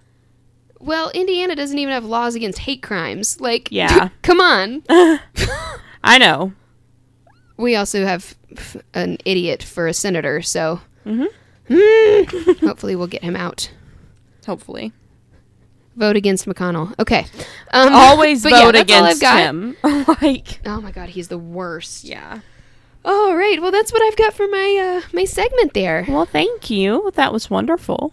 [0.78, 3.40] Well, Indiana doesn't even have laws against hate crimes.
[3.40, 4.10] Like, Yeah.
[4.22, 4.82] come on.
[6.04, 6.52] I know.
[7.56, 8.36] We also have
[8.94, 11.28] an idiot for a senator, so Mhm.
[12.60, 13.70] hopefully we'll get him out.
[14.46, 14.92] Hopefully.
[15.96, 16.92] Vote against McConnell.
[16.98, 17.26] Okay.
[17.72, 19.76] Um, Always yeah, vote I've against him.
[19.82, 22.04] like, Oh my god, he's the worst.
[22.04, 22.40] yeah.
[23.04, 23.62] All right.
[23.62, 26.04] Well, that's what I've got for my uh, my segment there.
[26.08, 27.10] Well, thank you.
[27.14, 28.12] That was wonderful.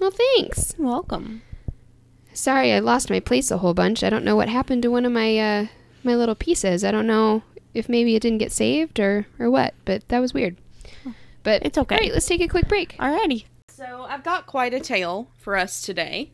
[0.00, 0.74] Well, thanks.
[0.78, 1.42] You're welcome.
[2.32, 4.02] Sorry, I lost my place a whole bunch.
[4.02, 5.66] I don't know what happened to one of my uh,
[6.02, 6.82] my little pieces.
[6.84, 7.42] I don't know
[7.74, 10.56] if maybe it didn't get saved or or what, but that was weird.
[11.42, 11.94] But It's okay.
[11.94, 12.96] All right, let's take a quick break.
[12.98, 13.44] Alrighty.
[13.68, 16.30] So I've got quite a tale for us today,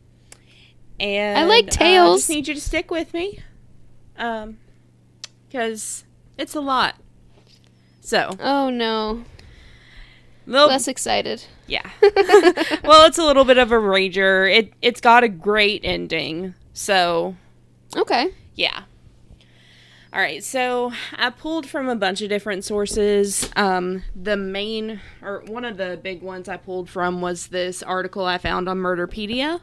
[0.99, 2.21] and I like uh, tales.
[2.23, 3.39] just need you to stick with me,
[4.17, 4.59] um,
[5.49, 6.05] because
[6.39, 6.97] it's a lot.
[8.01, 9.25] So, Oh no,
[10.47, 11.45] little, less excited.
[11.67, 11.89] yeah.
[12.03, 14.53] well, it's a little bit of a rager.
[14.53, 16.55] It it's got a great ending.
[16.73, 17.37] So
[17.97, 18.33] Okay.
[18.55, 18.83] Yeah.
[20.13, 23.51] All right, so I pulled from a bunch of different sources.
[23.55, 28.25] Um, the main, or one of the big ones I pulled from was this article
[28.25, 29.61] I found on Murderpedia.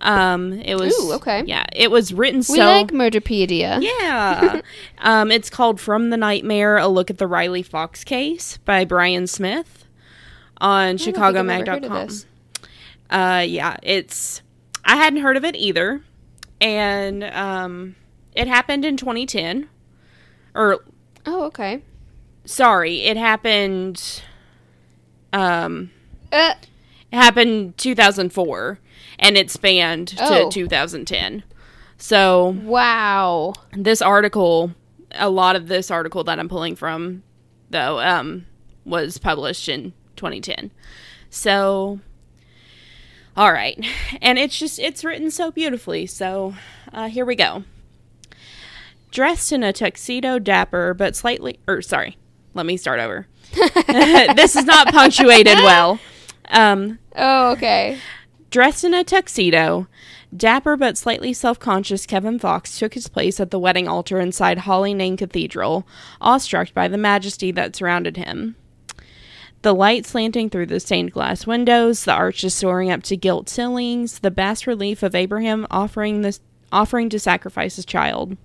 [0.00, 1.44] Um, it was Ooh, okay.
[1.46, 2.54] Yeah, it was written so.
[2.54, 3.80] We like Murderpedia.
[3.80, 4.62] yeah.
[4.98, 9.28] um, it's called From the Nightmare: A Look at the Riley Fox Case by Bryan
[9.28, 9.83] Smith
[10.60, 12.18] on I don't think I've ever heard of ChicagoMag.com.
[13.10, 14.42] Uh, yeah, it's.
[14.84, 16.02] I hadn't heard of it either,
[16.60, 17.96] and um,
[18.34, 19.68] it happened in 2010.
[20.54, 20.84] Or
[21.26, 21.82] Oh, okay.
[22.44, 24.22] sorry, it happened.
[25.32, 25.90] Um,
[26.32, 26.54] Uh,
[27.12, 28.78] it happened 2004,
[29.18, 30.48] and it spanned Oh.
[30.50, 31.44] to 2010.
[31.96, 33.52] So wow.
[33.72, 34.72] this article,
[35.12, 37.22] a lot of this article that I'm pulling from,
[37.70, 38.46] though, um,
[38.84, 40.70] was published in 2010.
[41.30, 42.00] So,
[43.36, 43.84] all right,
[44.22, 46.06] and it's just it's written so beautifully.
[46.06, 46.54] So,
[46.92, 47.64] uh, here we go.
[49.10, 52.16] Dressed in a tuxedo, dapper but slightly, or sorry,
[52.54, 53.26] let me start over.
[53.54, 56.00] this is not punctuated well.
[56.48, 57.98] Um, Oh, okay.
[58.50, 59.86] Dressed in a tuxedo,
[60.36, 64.58] dapper but slightly self conscious Kevin Fox took his place at the wedding altar inside
[64.58, 65.86] Holy Name Cathedral,
[66.20, 68.56] awestruck by the majesty that surrounded him.
[69.64, 74.18] The light slanting through the stained glass windows, the arches soaring up to gilt ceilings,
[74.18, 76.40] the bas relief of Abraham offering this
[76.70, 78.36] offering to sacrifice his child.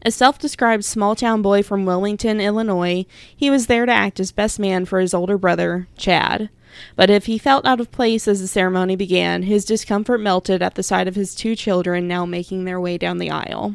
[0.00, 3.04] A self described small town boy from Wilmington, Illinois,
[3.36, 6.48] he was there to act as best man for his older brother, Chad.
[6.96, 10.74] But if he felt out of place as the ceremony began, his discomfort melted at
[10.74, 13.74] the sight of his two children now making their way down the aisle.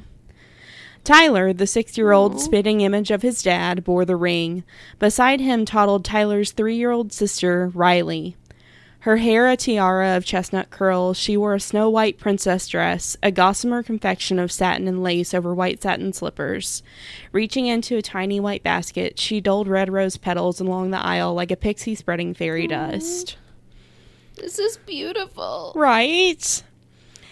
[1.03, 4.63] Tyler, the six year old spitting image of his dad, bore the ring.
[4.99, 8.37] Beside him toddled Tyler's three year old sister, Riley.
[8.99, 13.31] Her hair a tiara of chestnut curls, she wore a snow white princess dress, a
[13.31, 16.81] gossamer confection of satin and lace over white satin slippers.
[17.33, 21.51] Reaching into a tiny white basket, she doled red rose petals along the aisle like
[21.51, 23.35] a pixie spreading fairy dust.
[24.35, 25.73] This is beautiful.
[25.75, 26.63] Right?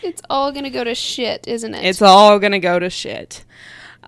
[0.04, 1.86] It's all gonna go to shit, isn't it?
[1.86, 3.46] It's all gonna go to shit.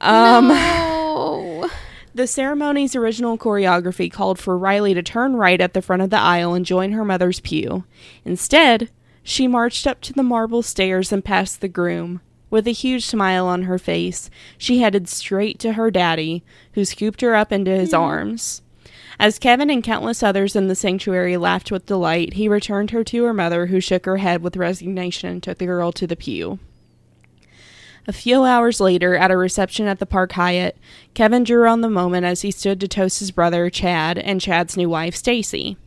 [0.02, 1.70] Um, no.
[2.16, 6.20] The ceremony's original choreography called for Riley to turn right at the front of the
[6.20, 7.86] aisle and join her mother's pew.
[8.24, 8.92] Instead,
[9.24, 12.22] she marched up to the marble stairs and past the groom.
[12.52, 14.30] With a huge smile on her face,
[14.60, 18.62] she headed straight to her daddy, who scooped her up into his arms.
[19.20, 23.24] As Kevin and countless others in the sanctuary laughed with delight, he returned her to
[23.24, 26.60] her mother, who shook her head with resignation and took the girl to the pew.
[28.06, 30.78] A few hours later, at a reception at the Park Hyatt,
[31.14, 34.76] Kevin drew on the moment as he stood to toast his brother, Chad, and Chad's
[34.76, 35.78] new wife, Stacy.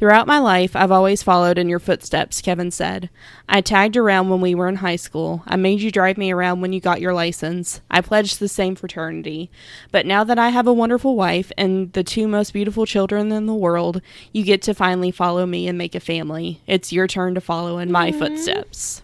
[0.00, 3.10] Throughout my life, I've always followed in your footsteps, Kevin said.
[3.46, 5.42] I tagged around when we were in high school.
[5.46, 7.82] I made you drive me around when you got your license.
[7.90, 9.50] I pledged the same fraternity.
[9.92, 13.44] But now that I have a wonderful wife and the two most beautiful children in
[13.44, 14.00] the world,
[14.32, 16.62] you get to finally follow me and make a family.
[16.66, 19.02] It's your turn to follow in my footsteps.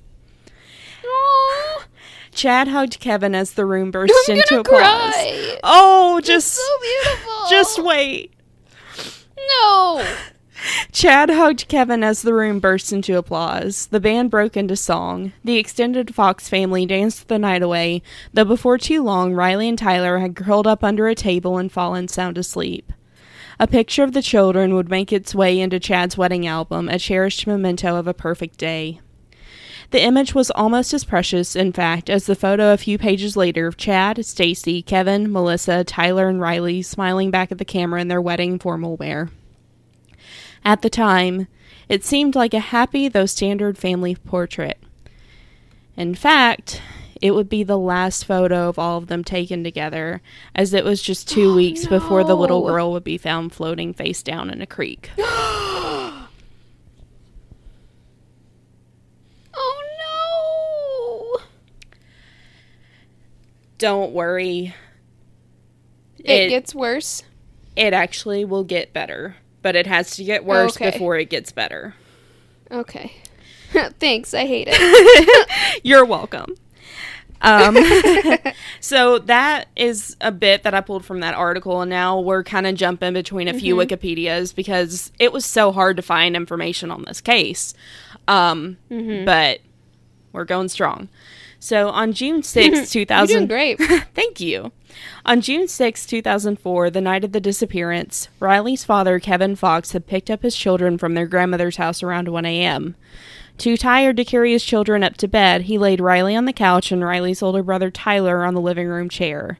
[1.05, 1.85] Aw,
[2.33, 4.81] Chad hugged Kevin as the room burst I'm into applause.
[4.81, 5.59] cry.
[5.63, 7.33] Oh, It's just so beautiful.
[7.51, 8.33] just wait.
[9.61, 10.03] no.
[10.93, 13.87] Chad hugged Kevin as the room burst into applause.
[13.87, 15.33] The band broke into song.
[15.45, 18.03] The extended Fox family danced the night away,
[18.33, 22.09] though before too long, Riley and Tyler had curled up under a table and fallen
[22.09, 22.93] sound asleep.
[23.59, 27.47] A picture of the children would make its way into Chad's wedding album, a cherished
[27.47, 29.01] memento of a perfect day.
[29.91, 33.67] The image was almost as precious, in fact, as the photo a few pages later
[33.67, 38.21] of Chad, Stacy, Kevin, Melissa, Tyler, and Riley smiling back at the camera in their
[38.21, 39.31] wedding formal wear.
[40.65, 41.47] At the time,
[41.89, 44.79] it seemed like a happy though standard family portrait.
[45.97, 46.83] In fact,
[47.23, 50.21] it would be the last photo of all of them taken together,
[50.55, 53.95] as it was just two Oh, weeks before the little girl would be found floating
[53.95, 55.11] face down in a creek.
[55.19, 56.29] oh
[61.39, 61.43] no.
[63.79, 64.75] Don't worry.
[66.25, 67.23] It, It, gets worse.
[67.77, 69.37] it actually will get better,
[69.67, 70.93] but it has to get worse Okay.
[70.93, 71.93] before it gets better.
[72.71, 73.13] Okay.
[73.99, 74.33] Thanks.
[74.33, 75.81] I hate it.
[75.83, 76.55] You're welcome.
[77.43, 77.77] Um,
[78.81, 82.69] so that is a bit that I pulled from that article, and now we're kind
[82.69, 87.03] of jumping between a few Wikipedias because it was so hard to find information on
[87.09, 87.75] this case.
[88.29, 89.63] Um, But
[90.33, 91.09] we're going strong.
[91.59, 93.49] So on June 6th, You're 2000.
[93.49, 93.81] great.
[94.15, 94.71] Thank you.
[95.25, 100.31] On June 6, 2004, the night of the disappearance, Riley's father, Kevin Fox, had picked
[100.31, 102.97] up his children from their grandmother's house around 1 a.m.
[103.59, 106.93] Too tired to carry his children up to bed, he laid Riley on the couch
[106.93, 109.59] and Riley's older brother Tyler on the living room chair.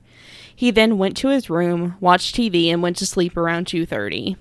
[0.55, 4.37] He then went to his room, watched TV, and went to sleep around 2:30.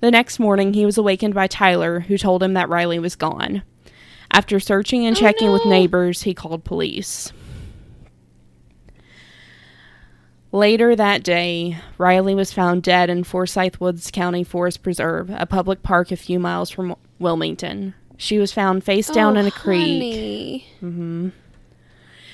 [0.00, 3.62] The next morning, he was awakened by Tyler, who told him that Riley was gone.
[4.30, 7.32] After searching and Oh, checking with neighbors, he called police.
[10.56, 15.82] Later that day, Riley was found dead in Forsythe Woods County Forest Preserve, a public
[15.82, 17.92] park a few miles from Wilmington.
[18.16, 20.64] She was found face down Oh, in a creek.
[20.80, 21.34] honey.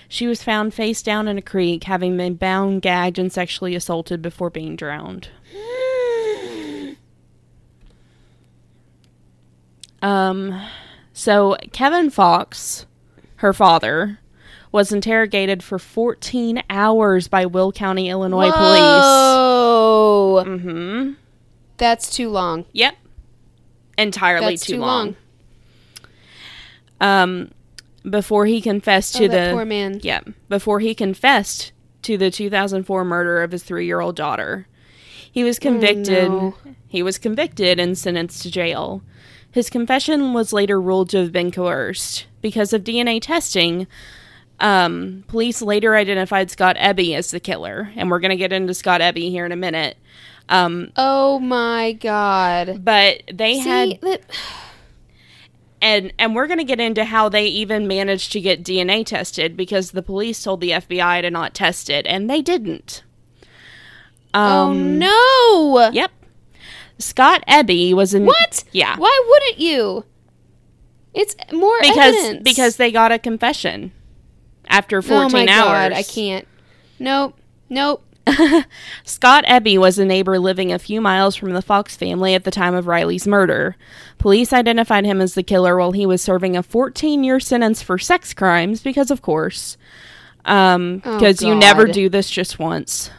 [0.06, 4.22] She was found face down in a creek, having been bound, gagged, and sexually assaulted
[4.22, 5.28] before being drowned.
[10.00, 10.60] Um,
[11.12, 12.86] so Kevin Fox,
[13.36, 14.18] her father,
[14.72, 18.80] was interrogated for 14 hours by Will County, Illinois police.
[18.80, 20.44] Whoa.
[20.46, 21.12] Mm-hmm.
[21.76, 22.64] That's too long.
[22.72, 22.96] Yep.
[23.98, 25.16] Entirely That's too, too long.
[27.00, 27.50] Um,
[28.08, 30.00] before he confessed to oh, that the poor man.
[30.02, 34.66] yeah, before he confessed to the 2004 murder of his three-year-old daughter,
[35.30, 36.30] he was convicted.
[36.30, 36.54] no.
[36.86, 39.02] He was convicted and sentenced to jail.
[39.50, 43.86] His confession was later ruled to have been coerced because of DNA testing.
[44.62, 48.72] Um, police later identified Scott Eby as the killer, and we're going to get into
[48.74, 49.96] Scott Eby here in a minute.
[50.48, 52.84] Um, Oh my god.
[52.84, 54.20] but they See, had that,
[55.80, 59.56] and and we're going to get into how they even managed to get DNA tested
[59.56, 63.02] because the police told the FBI to not test it and they didn't.
[64.34, 65.90] oh Um, no.
[65.92, 66.10] Yep.
[66.98, 68.62] Scott Eby was in What?
[68.72, 68.96] Yeah.
[68.96, 70.04] Why wouldn't you?
[71.14, 72.44] It's more Because evidence.
[72.44, 73.90] because they got a confession
[74.68, 75.90] after 14 oh my hours.
[75.90, 76.46] god, I can't.
[76.98, 77.36] Nope.
[77.68, 78.04] Nope.
[79.04, 82.50] Scott Eby was a neighbor living a few miles from the Fox family at the
[82.52, 83.76] time of Riley's murder.
[84.18, 87.98] Police identified him as the killer while he was serving a 14 year sentence for
[87.98, 89.76] sex crimes because, of course,
[90.44, 93.10] um, Oh, because you never do this just once.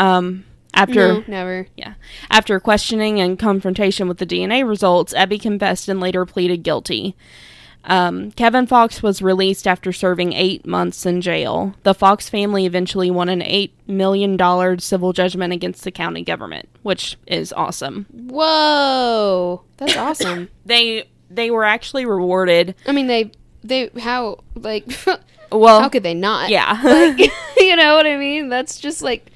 [0.00, 0.44] Um,
[0.74, 1.66] after no, never.
[1.76, 1.94] yeah,
[2.30, 7.16] after questioning and confrontation with the DNA results, Eby confessed and later pleaded guilty.
[7.84, 11.74] Um, Kevin Fox was released after serving eight months in jail.
[11.84, 17.16] The Fox family eventually won an $8 million civil judgment against the county government, which
[17.26, 18.06] is awesome.
[18.12, 20.50] Whoa, that's awesome.
[20.66, 22.74] They they were actually rewarded.
[22.86, 23.32] I mean, they
[23.64, 24.86] they how like
[25.52, 26.50] Well, how could they not?
[26.50, 26.78] yeah.
[26.84, 27.18] like,
[27.56, 28.50] you know what I mean?
[28.50, 29.30] That's just like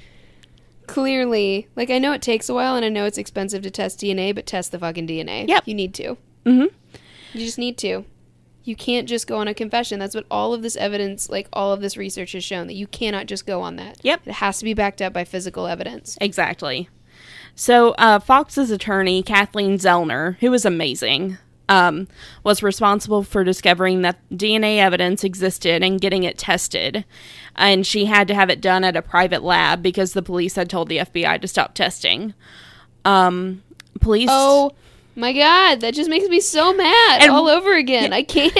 [0.86, 4.00] clearly like I know it takes a while and I know it's expensive to test
[4.00, 5.48] DNA, but test the fucking DNA.
[5.48, 5.66] Yep.
[5.66, 6.16] you need to.
[6.44, 6.98] Mm hmm.
[7.32, 8.04] You just need to.
[8.64, 9.98] You can't just go on a confession.
[9.98, 12.86] That's what all of this evidence, like all of this research has shown that you
[12.86, 13.98] cannot just go on that.
[14.02, 14.22] Yep.
[14.26, 16.16] It has to be backed up by physical evidence.
[16.20, 16.88] Exactly.
[17.54, 21.38] So, uh, Fox's attorney, Kathleen Zellner, who was amazing,
[21.68, 22.08] um,
[22.44, 27.04] was responsible for discovering that DNA evidence existed and getting it tested.
[27.56, 30.70] And she had to have it done at a private lab because the police had
[30.70, 32.34] told the FBI to stop testing.
[33.04, 33.62] Um,
[34.00, 34.28] police.
[34.30, 34.72] Oh
[35.14, 38.12] my god, that just makes me so mad And- all over again.
[38.12, 38.56] I can't.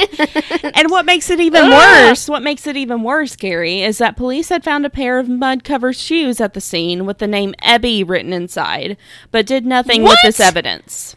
[0.77, 4.49] And what makes it even worse, what makes it even worse, Gary, is that police
[4.51, 8.07] had found a pair of mud covered shoes at the scene with the name Eby
[8.09, 8.97] written inside,
[9.31, 11.17] but did nothing with this evidence.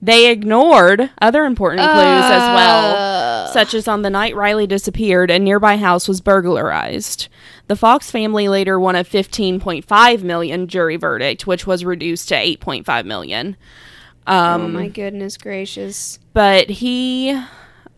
[0.00, 5.30] They ignored other important clues as well, Uh, such as on the night Riley disappeared,
[5.30, 7.28] a nearby house was burglarized.
[7.68, 13.04] The Fox family later won a 15.5 million jury verdict, which was reduced to 8.5
[13.04, 13.56] million.
[14.26, 16.18] Um, oh my goodness gracious.
[16.32, 17.36] but he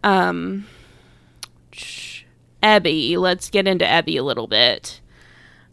[0.02, 0.66] um
[2.62, 5.00] Eby, let's get into Eby a little bit.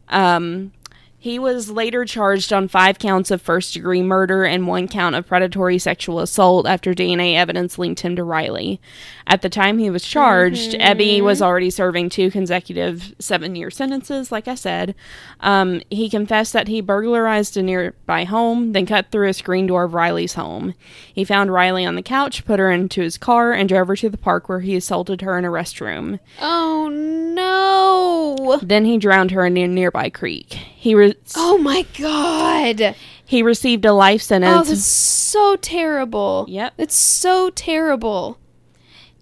[0.09, 0.73] Um
[1.21, 5.27] he was later charged on five counts of first degree murder and one count of
[5.27, 8.81] predatory sexual assault after DNA evidence linked him to Riley.
[9.27, 14.31] At the time he was charged, Eby was already serving two consecutive seven year sentences,
[14.31, 14.95] like I said.
[15.41, 19.83] Um, he confessed that he burglarized a nearby home, then cut through a screen door
[19.83, 20.73] of Riley's home.
[21.13, 24.09] He found Riley on the couch, put her into his car, and drove her to
[24.09, 26.19] the park where he assaulted her in a restroom.
[26.41, 28.59] Oh no.
[28.63, 30.53] Then he drowned her in a nearby creek.
[30.81, 32.95] He re- Oh my god.
[33.23, 34.51] he received a life sentence.
[34.51, 36.45] Oh, that's so terrible.
[36.49, 36.73] Yep.
[36.79, 38.39] It's so terrible.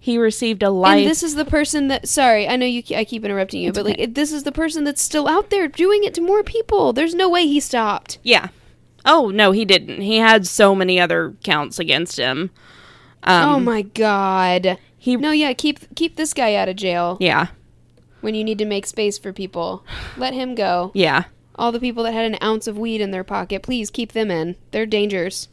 [0.00, 1.00] he received a life.
[1.00, 2.08] And this is the person that.
[2.08, 2.82] Sorry, I know you.
[2.96, 4.04] I keep interrupting you, but like, okay.
[4.04, 6.94] it, this is the person that's still out there doing it to more people.
[6.94, 8.16] There's no way he stopped.
[8.22, 8.48] yeah.
[9.04, 10.00] Oh no, he didn't.
[10.00, 12.50] He had so many other counts against him.
[13.22, 14.78] Um, oh my god.
[14.96, 17.48] He No, yeah, keep keep this guy out of jail yeah
[18.22, 19.84] when you need to make space for people.
[20.16, 20.90] Let him go.
[20.94, 21.24] yeah
[21.60, 24.30] All the people that had an ounce of weed in their pocket, please keep them
[24.30, 24.56] in.
[24.70, 25.48] They're dangers.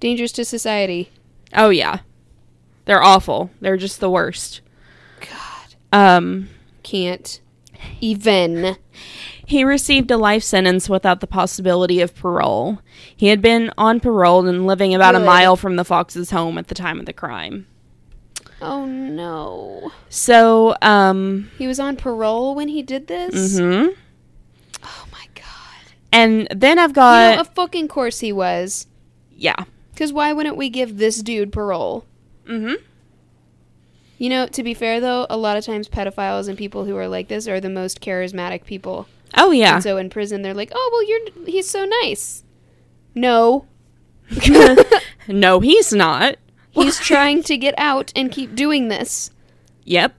[0.00, 1.10] Dangers to society.
[1.54, 2.00] oh yeah.
[2.86, 3.50] They're awful.
[3.60, 4.60] They're just the worst.
[5.20, 5.74] God.
[5.92, 6.48] Um,
[6.82, 7.40] Can't
[8.00, 8.76] even.
[9.46, 12.80] he received a life sentence without the possibility of parole.
[13.16, 16.66] He had been on parole and living about a mile from the Fox's home at
[16.66, 17.66] the time of the crime.
[18.60, 19.92] Oh no.
[20.08, 23.58] So, um, He was on parole when he did this?
[23.60, 23.94] god.
[26.24, 28.86] And then I've You got know, of fucking course he was.
[29.36, 32.04] yeah, Because why wouldn't we give this dude parole?
[32.46, 32.82] Mm hmm
[34.18, 37.08] You know, to be fair though, a lot of times pedophiles and people who are
[37.08, 39.06] like this are the most charismatic people.
[39.36, 42.42] oh yeah, And so in prison they're like, "Oh, well you're he's so nice."
[43.14, 43.66] No.
[45.28, 46.36] no, he's not.
[46.70, 49.30] He's trying to get out and keep doing this.
[49.84, 50.14] Yep.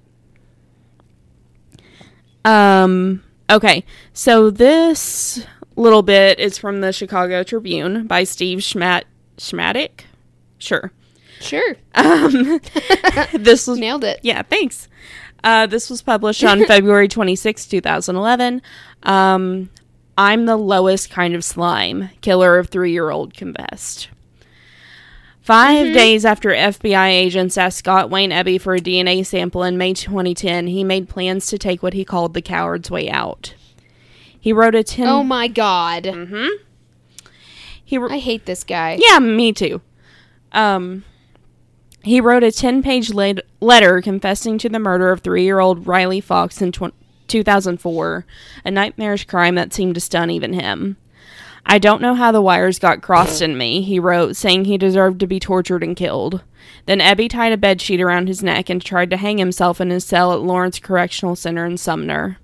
[2.44, 3.24] Um.
[3.50, 3.84] Okay.
[4.14, 5.46] So this
[5.76, 9.04] little bit is from the Chicago Tribune by Steve Schmat
[9.38, 10.06] Schmatic.
[10.58, 10.92] Sure.
[11.42, 11.76] Sure.
[11.96, 12.60] Um.
[13.34, 14.20] this was Nailed it.
[14.24, 14.42] yeah.
[14.44, 14.88] Thanks.
[15.44, 18.62] Uh, this was published on February 26, 2011.
[19.04, 19.70] Um,
[20.18, 22.10] I'm the lowest kind of slime.
[22.22, 24.10] Killer of three year old confessed.
[25.42, 29.94] 5 days after FBI agents asked Scott Wayne Eby for a DNA sample in May
[29.94, 33.54] 2010, he made plans to take what he called the coward's way out.
[34.46, 36.04] He wrote a 10 Oh my god.
[36.04, 36.50] Mhm.
[37.84, 38.96] He wr- I hate this guy.
[39.02, 39.82] yeah, me too.
[40.52, 41.04] Um,
[42.04, 45.88] he wrote a 10 page le- letter confessing to the murder of three year old
[45.88, 46.94] Riley Fox in tw-
[47.28, 48.28] 2004,
[48.64, 50.98] a nightmarish crime that seemed to stun even him.
[51.66, 55.20] I don't know how the wires got crossed in me, he wrote, saying he deserved
[55.22, 56.44] to be tortured and killed.
[56.86, 60.06] Then Eby tied a bedsheet around his neck and tried to hang himself in his
[60.06, 62.38] cell at Lawrence Correctional Center in Sumner.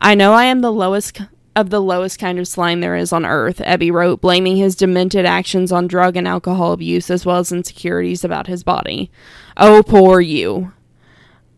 [0.00, 1.20] I know I am the lowest
[1.56, 5.26] of the lowest kind of slime there is on earth, Eby wrote, blaming his demented
[5.26, 9.10] actions on drug and alcohol abuse as well as insecurities about his body.
[9.56, 10.72] Oh, poor you.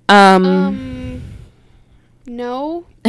[0.09, 1.23] Um, Um
[2.27, 2.87] No.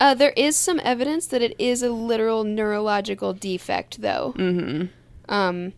[0.00, 4.34] uh there is some evidence that it is a literal neurological defect though.
[4.36, 4.88] mhm.
[5.28, 5.72] Um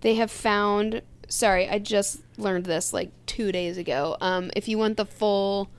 [0.00, 1.00] they have found.
[1.28, 4.16] Sorry, I just learned this like two days ago.
[4.20, 5.70] Um, if you want the full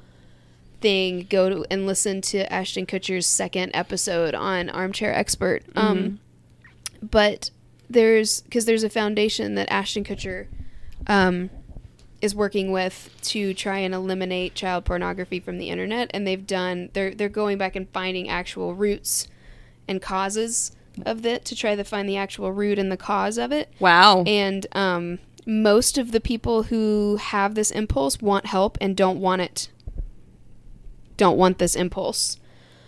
[0.85, 5.63] thing, go to and listen to Ashton Kutcher's second episode on Armchair Expert.
[5.75, 6.19] Um,
[7.01, 7.49] but
[7.89, 10.45] there's because there's a foundation that Ashton Kutcher
[11.07, 11.49] um,
[12.21, 16.91] is working with to try and eliminate child pornography from the internet, and they've done
[16.93, 19.27] they're they're going back and finding actual roots
[19.87, 20.71] and causes
[21.03, 23.73] of it to try to find the actual root and the cause of it.
[23.79, 24.23] Wow.
[24.27, 25.17] And um,
[25.47, 29.69] most of the people who have this impulse want help and don't want it.
[31.17, 32.37] Don't want this impulse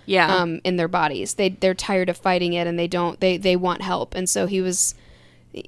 [0.08, 0.36] yeah.
[0.36, 1.36] um, in their bodies.
[1.36, 4.16] They they're tired of fighting it and they don't they they want help.
[4.16, 4.96] And so he was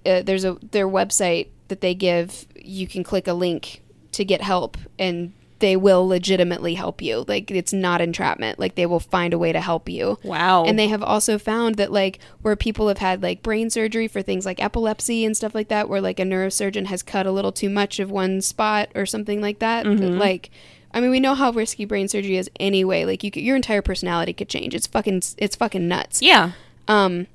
[0.06, 2.48] uh, there's a their website that they give.
[2.56, 3.82] You can click a link
[4.14, 7.26] to get help and they will legitimately help you.
[7.28, 8.60] Like it's not entrapment.
[8.60, 10.18] Like they will find a way to help you.
[10.24, 10.64] wow.
[10.64, 14.22] And they have also found that like where people have had like brain surgery for
[14.22, 17.52] things like epilepsy and stuff like that, where like a neurosurgeon has cut a little
[17.52, 19.86] too much of one spot or something like that.
[20.00, 20.50] that, like,
[20.94, 23.06] I mean, we know how risky brain surgery is anyway.
[23.06, 24.74] Like you, could, your entire personality could change.
[24.74, 26.22] It's fucking, it's fucking nuts.
[26.22, 26.52] yeah.
[26.88, 27.28] Um,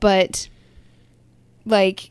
[0.00, 0.48] but
[1.64, 2.10] like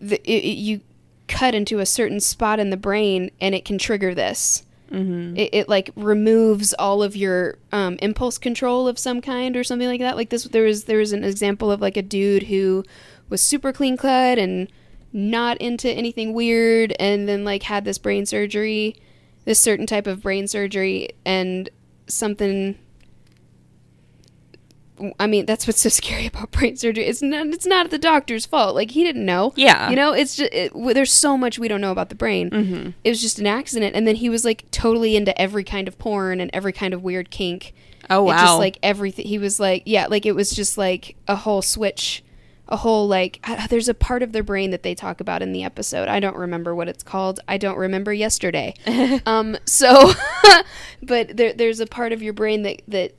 [0.00, 0.80] the it, it- you
[1.28, 4.64] cut into a certain spot in the brain and it can trigger this.
[4.90, 5.36] Mm-hmm.
[5.38, 9.88] It, it like removes all of your um, impulse control of some kind or something
[9.88, 10.16] like that.
[10.16, 12.84] Like this, there was there was an example of like a dude who
[13.30, 14.68] was super clean cut and
[15.14, 18.96] not into anything weird, and then like had this brain surgery,
[19.44, 21.68] this certain type of brain surgery, and
[22.06, 22.78] something
[25.18, 27.04] I mean, that's what's so scary about brain surgery.
[27.06, 27.46] It's not.
[27.46, 28.74] It's not the doctor's fault.
[28.74, 29.52] Like he didn't know.
[29.56, 29.90] Yeah.
[29.90, 32.50] You know, it's just it, there's so much we don't know about the brain.
[32.50, 32.90] Mm-hmm.
[33.04, 35.98] It was just an accident, and then he was like totally into every kind of
[35.98, 37.74] porn and every kind of weird kink.
[38.10, 38.58] Oh, It just wow.
[38.58, 39.26] like everything.
[39.26, 42.22] He was like, yeah, like it was just like a whole switch,
[42.72, 43.38] a whole like.
[43.44, 46.08] Uh, uh, there's a part of their brain that they talk about in the episode.
[46.08, 47.38] I don't remember what it's called.
[47.46, 48.74] I don't remember yesterday.
[49.26, 49.56] um.
[49.64, 50.12] So,
[51.02, 53.14] but there there's a part of your brain that that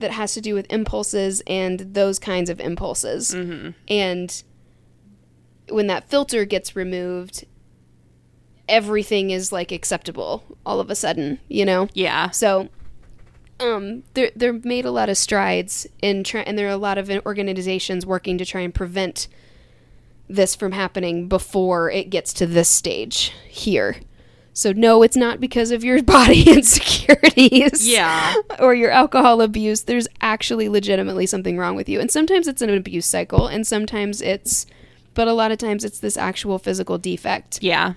[0.00, 3.32] that has to do with impulses and those kinds of impulses.
[3.32, 3.70] Mm-hmm.
[3.88, 4.42] And
[5.70, 7.46] when that filter gets removed,
[8.68, 11.88] everything is like acceptable all of a sudden, you know?
[11.94, 12.30] yeah.
[12.30, 12.68] So,
[13.60, 16.98] um, they're they're made a lot of strides in try, and there are a lot
[16.98, 19.28] of organizations working to try and prevent
[20.28, 23.96] this from happening before it gets to this stage here.
[24.52, 28.34] So no, it's not because of your body insecurities, Yeah.
[28.58, 29.82] or your alcohol abuse.
[29.82, 34.20] There's actually legitimately something wrong with you, and sometimes it's an abuse cycle, and sometimes
[34.22, 34.66] it's,
[35.14, 37.62] but a lot of times it's this actual physical defect.
[37.62, 37.94] Yeah.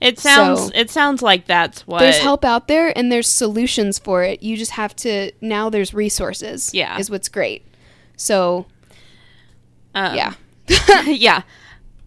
[0.00, 3.98] It sounds So- it sounds like that's what there's help out there and there's solutions
[3.98, 4.42] for it.
[4.42, 6.72] You just have to now there's resources.
[6.74, 6.98] Yeah.
[6.98, 7.66] Is what's great.
[8.16, 8.66] So
[9.94, 10.34] um, yeah.
[11.06, 11.42] yeah.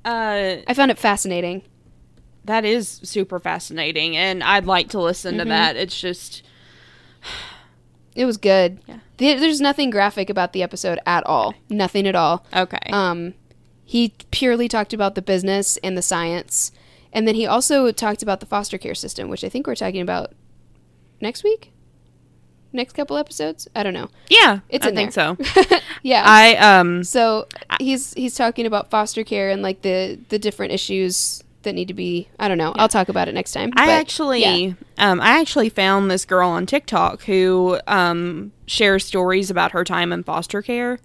[0.06, 1.64] Uh I found it fascinating.
[2.46, 5.40] that is super fascinating and I'd like to listen Mm-hmm.
[5.46, 5.76] to that.
[5.76, 6.44] It's just
[8.16, 8.80] It was good.
[8.88, 9.00] Yeah.
[9.18, 11.54] There- There's nothing graphic about the episode at all.
[11.70, 12.46] Nothing at all.
[12.56, 12.78] okay.
[12.92, 13.34] Um
[13.84, 16.72] he purely talked about the business and the science.
[17.12, 20.01] And then he also talked about the foster care system, which I think we're talking
[20.01, 20.34] about
[21.22, 21.72] next week?
[22.72, 23.68] Next couple episodes?
[23.76, 24.10] I don't know.
[24.30, 25.36] yeah, It's I in think there.
[25.39, 25.80] so.
[26.03, 26.24] yeah.
[26.24, 27.47] I um So
[27.80, 31.93] he's he's talking about foster care and like the the different issues that need to
[31.93, 32.30] be.
[32.39, 32.74] I don't know.
[32.76, 33.72] I'll talk about it next time.
[33.76, 34.74] I but, actually, yeah.
[34.97, 40.14] um, I actually found this girl on TikTok who um, shares stories about her time
[40.14, 40.99] in foster care,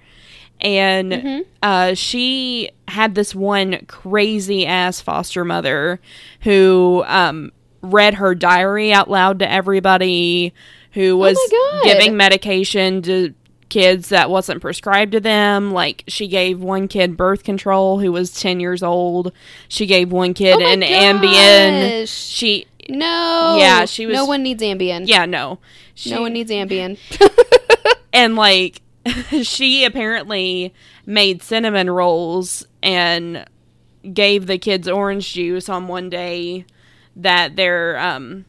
[0.61, 1.41] and Mm-hmm.
[1.63, 6.01] uh, she had this one crazy ass foster mother
[6.43, 7.53] who um,
[7.83, 10.53] read her diary out loud to everybody,
[10.93, 13.35] who was Oh giving medication to
[13.71, 18.33] kids that wasn't prescribed to them like she gave one kid birth control who was
[18.41, 19.33] 10 years old
[19.67, 23.57] she gave one kid Oh an ambien she No.
[23.59, 25.09] Yeah, she was- No one needs Ambien.
[25.09, 25.59] yeah, no.
[25.97, 26.99] She, No one needs Ambien.
[28.13, 28.81] and like
[29.43, 30.73] she apparently
[31.07, 33.45] made cinnamon rolls and
[34.13, 36.65] gave the kids orange juice on one day
[37.17, 38.45] that their um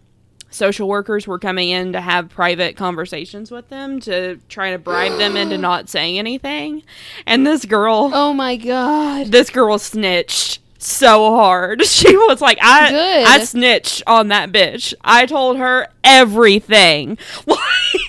[0.50, 5.18] social workers were coming in to have private conversations with them to try to bribe
[5.18, 6.82] them into not saying anything.
[7.26, 9.28] And this girl oh my god.
[9.28, 11.82] this girl snitched so hard.
[11.86, 13.28] She was like, I Good.
[13.28, 14.94] I snitched on that bitch.
[15.04, 17.18] I told her everything.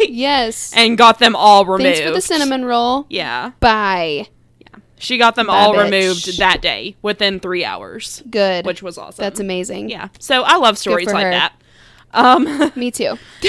[0.08, 0.72] Yes.
[0.76, 1.82] and got them all removed.
[1.84, 3.06] Thanks for the cinnamon roll.
[3.08, 3.52] Yeah.
[3.60, 4.28] Bye.
[4.58, 4.78] Yeah.
[4.98, 5.84] She got them Bye, all bitch.
[5.84, 8.66] removed that day within three hours, Good.
[8.66, 9.22] which was awesome.
[9.22, 9.88] That's amazing.
[9.88, 10.08] yeah.
[10.18, 11.30] So I love stories like her.
[11.30, 11.54] that.
[12.14, 13.18] Um, Me too.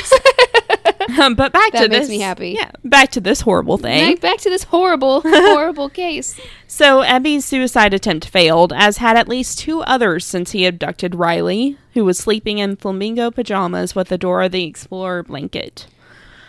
[1.35, 2.09] but back That to makes this.
[2.09, 2.49] me happy.
[2.51, 4.13] Yeah, back to this horrible thing.
[4.15, 6.39] Back, back to this horrible, horrible case.
[6.67, 11.77] So Eby's suicide attempt failed, as had at least two others since he abducted Riley,
[11.93, 15.87] who was sleeping in flamingo pajamas with a Dora the Explorer blanket.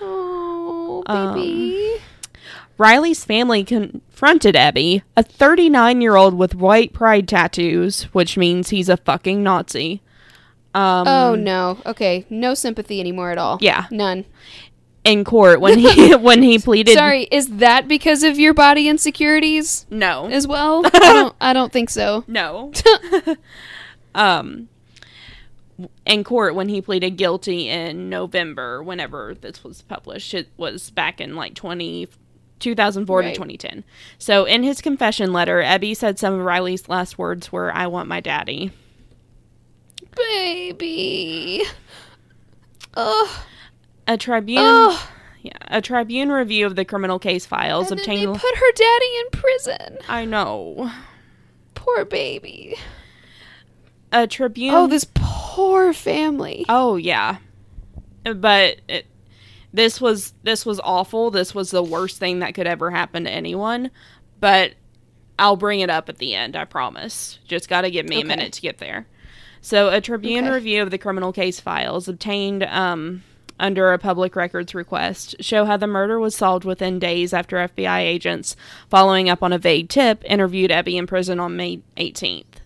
[0.00, 1.98] Oh, Um, baby.
[2.78, 8.88] Riley's family confronted Eby, a 39 year old with white pride tattoos, which means he's
[8.88, 10.00] a fucking Nazi.
[10.75, 11.79] Um, oh no.
[11.87, 13.59] Okay, no sympathy anymore at all.
[13.61, 13.87] Yeah.
[13.91, 14.25] None.
[15.05, 16.95] in court when he when he pleaded.
[16.95, 20.83] Sorry, is that because of your body insecurities no, as well?
[20.87, 21.35] I don't.
[21.41, 22.25] I don't think so.
[22.27, 22.73] no.
[24.14, 24.69] um,
[26.05, 31.21] in court when he pleaded guilty in November, whenever this was published, it was back
[31.21, 32.09] in like 20,
[32.59, 33.29] 2004 Right.
[33.29, 33.85] to 2010.
[34.19, 38.09] So in his confession letter, Eby said some of Riley's last words were, I want
[38.09, 38.73] my daddy.
[40.19, 41.62] Baby.
[42.95, 43.29] Ugh.
[44.07, 45.01] A tribune, Ugh.
[45.43, 48.41] yeah, a tribune review of the criminal case files And then they obtained.
[48.41, 49.99] put her daddy in prison.
[50.09, 50.91] I know.
[51.75, 52.75] Poor baby.
[54.12, 54.75] A tribune.
[54.75, 56.64] Oh, this poor family.
[56.69, 57.37] Oh yeah,
[58.25, 59.05] but it,
[59.75, 61.31] this was this was awful.
[61.31, 63.91] This was the worst thing that could ever happen to anyone.
[64.41, 64.73] But
[65.39, 66.57] I'll bring it up at the end.
[66.57, 67.39] I promise.
[67.47, 68.23] Just got to give me Okay.
[68.23, 69.07] a minute to get there.
[69.69, 70.55] So, a Tribune Okay.
[70.55, 73.23] review of the criminal case files obtained um,
[73.61, 77.99] under a public records request show how the murder was solved within days after FBI
[77.99, 78.57] agents,
[78.89, 82.62] following up on a vague tip, interviewed Eby in prison on May 18th.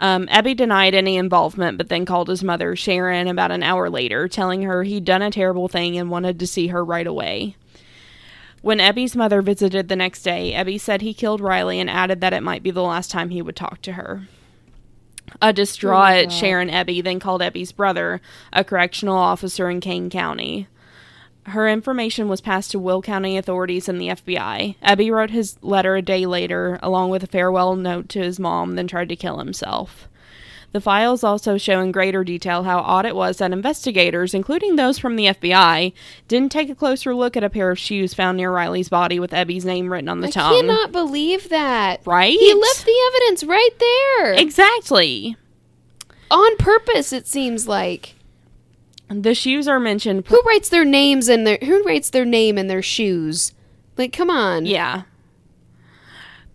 [0.00, 4.28] Um, Eby denied any involvement, but then called his mother, Sharon, about an hour later,
[4.28, 7.56] telling her he'd done a terrible thing and wanted to see her right away.
[8.60, 12.34] When Eby's mother visited the next day, Eby said he killed Riley and added that
[12.34, 14.28] it might be the last time he would talk to her.
[15.40, 16.32] A distraught God.
[16.32, 18.20] Sharon Eby then called Eby's brother,
[18.52, 20.68] a correctional officer in Kane County.
[21.46, 24.76] Her information was passed to Will County authorities and the FBI.
[24.82, 28.74] Eby wrote his letter a day later, along with a farewell note to his mom,
[28.74, 30.08] then tried to kill himself.
[30.72, 34.98] The files also show in greater detail how odd it was that investigators, including those
[34.98, 35.94] from the FBI,
[36.28, 39.30] didn't take a closer look at a pair of shoes found near Riley's body with
[39.30, 40.52] Eby's name written on the top.
[40.52, 40.60] I tongue.
[40.60, 42.02] cannot believe that.
[42.06, 42.38] Right?
[42.38, 44.34] He left the evidence right there.
[44.34, 45.36] Exactly.
[46.30, 48.14] On purpose, it seems like.
[49.08, 50.26] The shoes are mentioned.
[50.26, 53.52] Who writes their names in their who writes their name in their shoes?
[53.96, 54.66] Like, come on.
[54.66, 55.04] Yeah.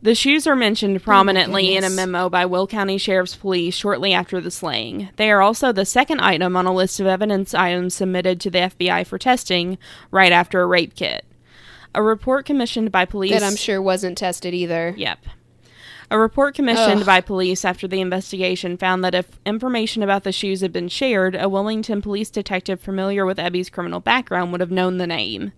[0.03, 4.11] The shoes are mentioned oh prominently in a memo by Will County Sheriff's Police shortly
[4.11, 5.07] after the slaying.
[5.15, 8.59] They are also the second item on a list of evidence items submitted to the
[8.59, 9.77] FBI for testing
[10.11, 11.25] right after a rape kit.
[11.95, 14.93] A report commissioned by police That I'm sure wasn't tested either.
[14.97, 15.19] Yep.
[16.11, 17.05] A report commissioned Ugh.
[17.05, 21.33] by police after the investigation found that if information about the shoes had been shared,
[21.33, 25.53] a Wilmington police detective familiar with Eby's criminal background would have known the name.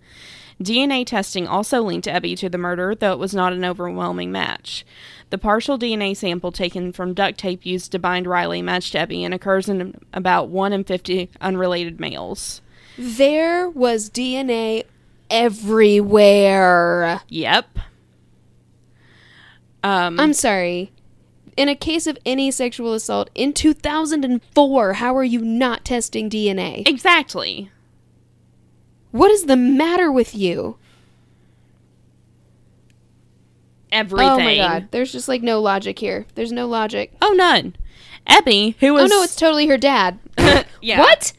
[0.62, 4.86] DNA testing also linked Eby to the murder, though it was not an overwhelming match.
[5.30, 9.34] The partial DNA sample taken from duct tape used to bind Riley matched Eby and
[9.34, 12.62] occurs in about 1 in 50 unrelated males.
[12.98, 14.84] There was DNA
[15.30, 17.22] everywhere.
[17.28, 17.80] Yep.
[19.84, 20.92] Um, I'm sorry.
[21.58, 26.88] In a case of any sexual assault in 2004, how are you not testing DNA?
[26.88, 27.72] exactly.
[29.16, 30.76] What is the matter with you?
[33.90, 34.28] Everything.
[34.28, 34.90] Oh my god.
[34.92, 36.26] There's just like no logic here.
[36.36, 37.14] There's no logic.
[37.22, 37.78] Oh, none.
[38.28, 39.10] Eby, who was.
[39.10, 40.20] Oh no, it's totally her dad.
[40.82, 41.00] yeah.
[41.00, 41.32] What?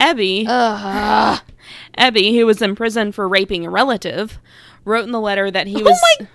[0.00, 1.40] Eby, Ugh.
[1.96, 4.40] Eby, who was in prison for raping a relative,
[4.84, 6.26] wrote in the letter that he was oh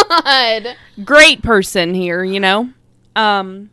[0.00, 0.76] my god.
[1.04, 2.70] great person here, you know.
[3.14, 3.68] Um,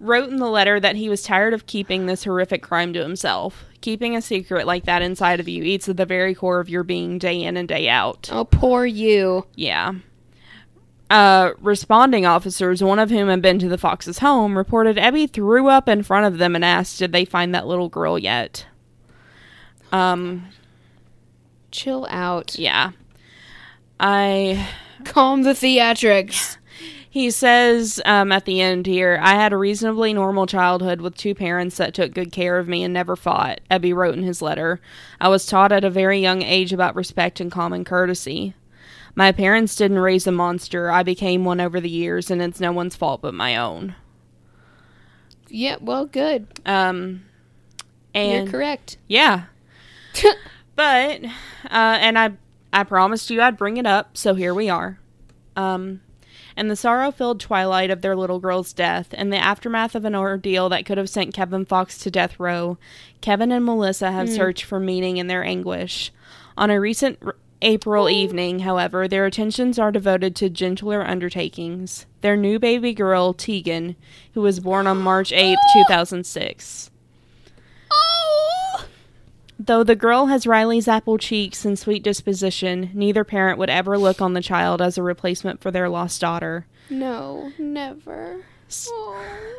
[0.00, 3.64] wrote in the letter that he was tired of keeping this horrific crime to himself.
[3.80, 6.82] Keeping a secret like that inside of you eats at the very core of your
[6.82, 8.28] being day in and day out.
[8.32, 9.46] Oh, poor you.
[9.54, 9.92] Yeah.
[11.08, 15.68] Uh, responding officers, one of whom had been to the Fox's home, reported Eby threw
[15.68, 18.66] up in front of them and asked, "Did they find that little girl yet?"
[19.92, 20.46] Um,
[21.70, 22.58] Chill out.
[22.58, 22.90] yeah.
[24.00, 24.68] I
[25.04, 26.56] Calm the theatrics.
[27.16, 31.34] He says um, at the end here, I had a reasonably normal childhood with two
[31.34, 33.62] parents that took good care of me and never fought.
[33.70, 34.82] Eby wrote in his letter.
[35.18, 38.52] I was taught at a very young age about respect and common courtesy.
[39.14, 40.90] My parents didn't raise a monster.
[40.90, 43.94] I became one over the years, and it's no one's fault but my own.
[45.48, 46.46] Yeah, well, good.
[46.66, 47.24] Um,
[48.12, 48.98] and You're correct.
[49.08, 49.44] yeah,
[50.76, 51.28] but uh,
[51.70, 52.32] and I
[52.74, 54.98] I promised you I'd bring it up, so here we are.
[55.56, 56.02] Um,
[56.56, 60.14] and the sorrow filled twilight of their little girl's death, and the aftermath of an
[60.14, 62.78] ordeal that could have sent Kevin Fox to death row,
[63.20, 64.34] Kevin and Melissa have hmm.
[64.34, 66.12] searched for meaning in their anguish.
[66.56, 68.12] On a recent r- April hmm.
[68.12, 72.06] evening, however, their attentions are devoted to gentler undertakings.
[72.22, 73.96] Their new baby girl, Tegan,
[74.32, 76.90] who was born on March 8th, 2006.
[77.92, 78.55] Oh!
[79.58, 84.20] Though the girl has Riley's apple cheeks and sweet disposition, neither parent would ever look
[84.20, 86.66] on the child as a replacement for their lost daughter.
[86.90, 88.44] No, never.
[88.68, 88.90] S-.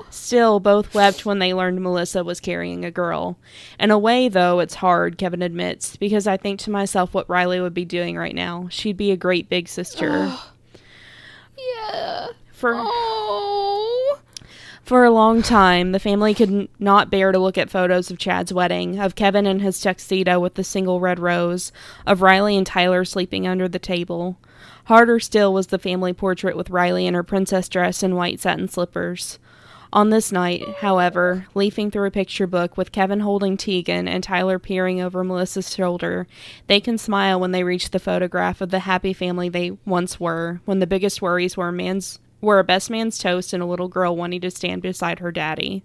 [0.09, 3.37] Still, both wept when they learned Melissa was carrying a girl.
[3.79, 7.59] In a way, though, it's hard, Kevin admits, because I think to myself what Riley
[7.59, 8.67] would be doing right now.
[8.69, 10.31] She'd be a great big sister.
[11.57, 12.27] Yeah.
[12.51, 13.76] For Oh.
[14.87, 18.53] For a long time, the family could not bear to look at photos of Chad's
[18.53, 21.73] wedding, of Kevin in his tuxedo with the single red rose,
[22.05, 24.37] of Riley and Tyler sleeping under the table.
[24.85, 28.69] Harder still was the family portrait with Riley in her princess dress and white satin
[28.69, 29.39] slippers.
[29.91, 34.57] On this night, however, leafing through a picture book with Kevin holding Tegan and Tyler
[34.57, 36.27] peering over Melissa's shoulder,
[36.67, 40.61] they can smile when they reach the photograph of the happy family they once were,
[40.63, 44.15] when the biggest worries were man's were a best man's toast and a little girl
[44.15, 45.83] wanting to stand beside her daddy.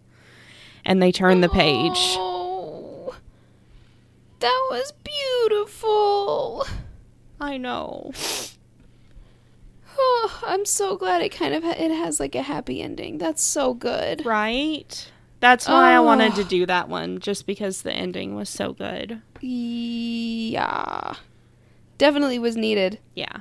[0.84, 1.92] And they turn the page.
[1.96, 3.14] Oh.
[4.40, 6.66] That was beautiful.
[7.40, 8.12] I know.
[10.05, 13.18] Oh, I'm so glad it kind of ha- it has like a happy ending.
[13.18, 14.24] That's so good.
[14.24, 15.11] Right?
[15.38, 16.44] That's why I wanted to Oh.
[16.48, 19.20] do that one, just because the ending was so good.
[19.40, 21.14] Yeah.
[21.98, 23.00] Definitely was needed.
[23.14, 23.40] Yeah.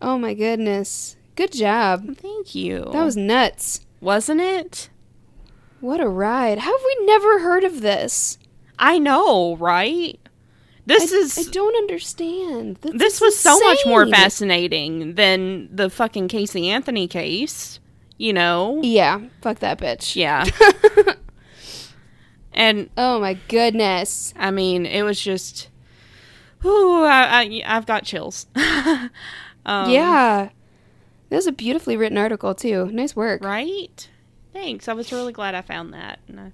[0.00, 1.16] Oh my goodness.
[1.34, 2.16] Good job.
[2.18, 2.88] Thank you.
[2.92, 3.80] That was nuts.
[4.00, 4.90] wasn't it?
[5.80, 6.58] What a ride.
[6.58, 8.38] How have we never heard of this?
[8.78, 10.18] I know, right?
[10.86, 12.76] This I, is I don't understand.
[12.82, 17.80] This, this is was so much more fascinating than the fucking Casey Anthony case.
[18.18, 18.80] You know?
[18.82, 20.14] Yeah, fuck that bitch.
[20.14, 20.44] Yeah.
[22.52, 24.34] and Oh my goodness.
[24.36, 25.68] I mean, it was just,
[26.64, 28.46] ooh, I, I, I've got chills.
[28.54, 29.10] um,
[29.90, 30.50] yeah.
[31.32, 32.90] That was a beautifully written article too.
[32.92, 33.42] Nice work.
[33.42, 34.06] Right?
[34.52, 34.86] Thanks.
[34.86, 36.18] I was really glad I found that.
[36.28, 36.52] And I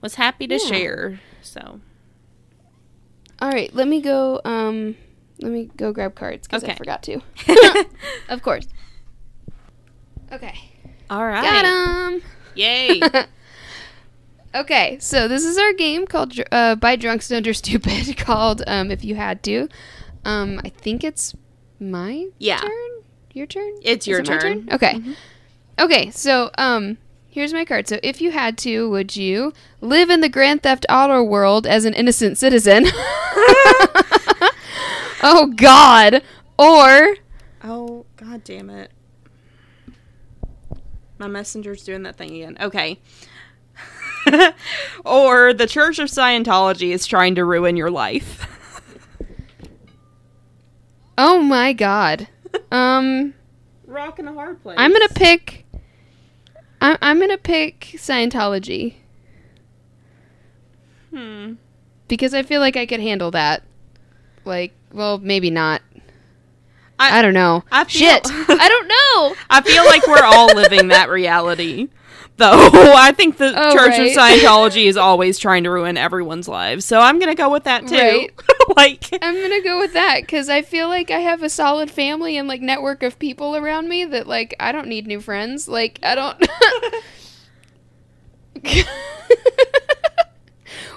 [0.00, 0.66] was happy to Yeah.
[0.66, 1.20] share.
[1.42, 1.80] So,
[3.42, 4.40] All right, let me go.
[4.46, 4.96] Um,
[5.42, 7.20] let me go grab cards because I forgot to.
[8.30, 8.66] of course.
[10.32, 10.54] Okay.
[11.10, 11.42] all right.
[11.42, 11.66] Got
[12.14, 12.22] 'em.
[12.54, 13.02] Yay.
[14.54, 18.90] Okay, so this is our game called uh, by Drunk Stoned or Stupid called um,
[18.92, 19.68] If You Had To.
[20.24, 21.34] Um, I think it's
[21.80, 22.60] my Yeah.
[22.60, 22.93] turn.
[23.34, 23.74] Your turn.
[23.82, 24.62] It's Is your it my turn.
[24.62, 24.74] Mm-hmm.
[24.74, 25.00] Okay.
[25.78, 26.10] Okay.
[26.10, 27.88] So um, here's my card.
[27.88, 31.84] So if you had to, would you live in the Grand Theft Auto world as
[31.84, 32.84] an innocent citizen?
[35.22, 36.22] oh God.
[36.56, 37.16] Or
[37.64, 38.92] oh, god damn it.
[41.18, 42.56] My messenger's doing that thing again.
[42.60, 43.00] Okay.
[45.04, 48.46] or the Church of Scientology is trying to ruin your life.
[51.18, 52.28] oh my God.
[52.72, 53.34] Um.
[53.86, 54.76] Rock in a hard place.
[54.78, 55.64] I'm gonna pick.
[56.80, 58.94] I'm I'm gonna pick Scientology
[61.10, 61.54] Hmm.
[62.08, 63.62] because I feel like I could handle that.
[64.44, 65.80] Like, well, maybe not.
[66.98, 67.64] I- I, don't know.
[67.72, 69.36] I feel- Shit, I don't know.
[69.50, 71.88] I feel like we're all living that reality.
[72.36, 74.06] Though I think the Oh, Church right.
[74.10, 76.84] of Scientology is always trying to ruin everyone's lives.
[76.84, 77.94] So I'm gonna go with that too.
[77.94, 78.30] Right.
[78.76, 82.36] like I'm gonna go with that because I feel like I have a solid family
[82.36, 85.68] and like network of people around me that like I don't need new friends.
[85.68, 86.44] Like I don't.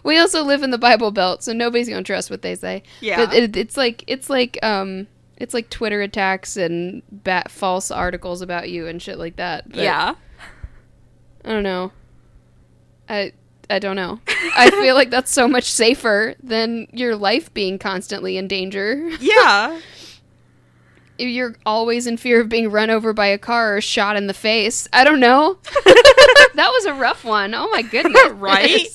[0.04, 2.84] we also live in the Bible Belt, so nobody's gonna trust what they say.
[3.02, 3.26] Yeah.
[3.26, 5.08] but it, it's like it's like um
[5.38, 9.70] it's like Twitter attacks and bat false articles about you and shit like that.
[9.70, 10.16] But Yeah.
[11.48, 11.92] I don't know.
[13.08, 13.32] I
[13.70, 14.20] I don't know.
[14.56, 19.10] I feel like that's so much safer than your life being constantly in danger.
[19.20, 19.80] Yeah.
[21.18, 24.28] If You're always in fear of being run over by a car or shot in
[24.28, 24.88] the face.
[24.94, 25.58] I don't know.
[25.86, 27.56] that was a rough one.
[27.56, 28.32] Oh my goodness.
[28.34, 28.88] Right?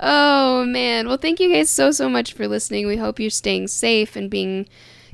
[0.00, 1.08] oh man.
[1.08, 2.86] Well, thank you guys so so much for listening.
[2.86, 4.68] We hope you're staying safe and being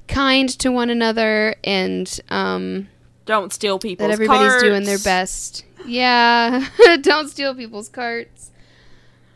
[0.07, 2.89] kind to one another and um
[3.31, 5.65] Don't steal people's that everybody's doing their best.
[5.87, 6.67] Yeah,
[7.01, 8.51] don't steal people's carts.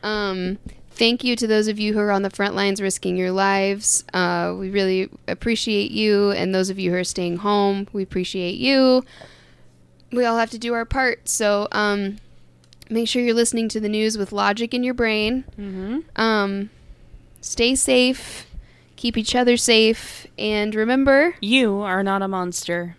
[0.02, 0.58] Um,
[0.90, 4.02] thank you to those of you who are on the front lines risking your lives.
[4.12, 8.56] Uh, we really appreciate you, and those of you who are staying home, we appreciate
[8.56, 9.04] you.
[10.10, 12.16] We all have to do our part, so um,
[12.90, 15.44] make sure you're listening to the news with logic in your brain.
[15.56, 16.02] Mhm.
[16.20, 16.70] Um,
[17.40, 18.46] stay safe.
[18.96, 22.96] keep each other safe, and remember You are not a monster.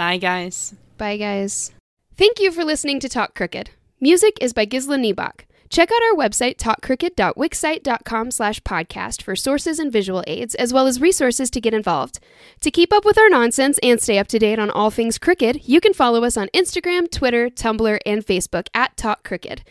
[0.00, 0.74] Bye, guys.
[0.96, 1.72] Bye, guys.
[2.16, 3.68] Thank you for listening to Talk Crooked.
[4.00, 5.40] Music is by Gisla Niebach.
[5.68, 11.02] Check out our website, talkcrooked.wixsite.com slash podcast for sources and visual aids, as well as
[11.02, 12.18] resources to get involved.
[12.62, 15.68] To keep up with our nonsense and stay up to date on all things crooked,
[15.68, 19.62] you can follow us on Instagram, Twitter, Tumblr, and Facebook at Talk Crooked.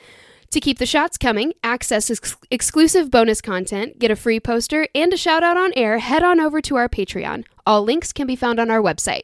[0.51, 5.11] To keep the shots coming, access ex- exclusive bonus content, get a free poster, and
[5.11, 7.45] a shout out on air, head on over to our Patreon.
[7.65, 9.23] All links can be found on our website.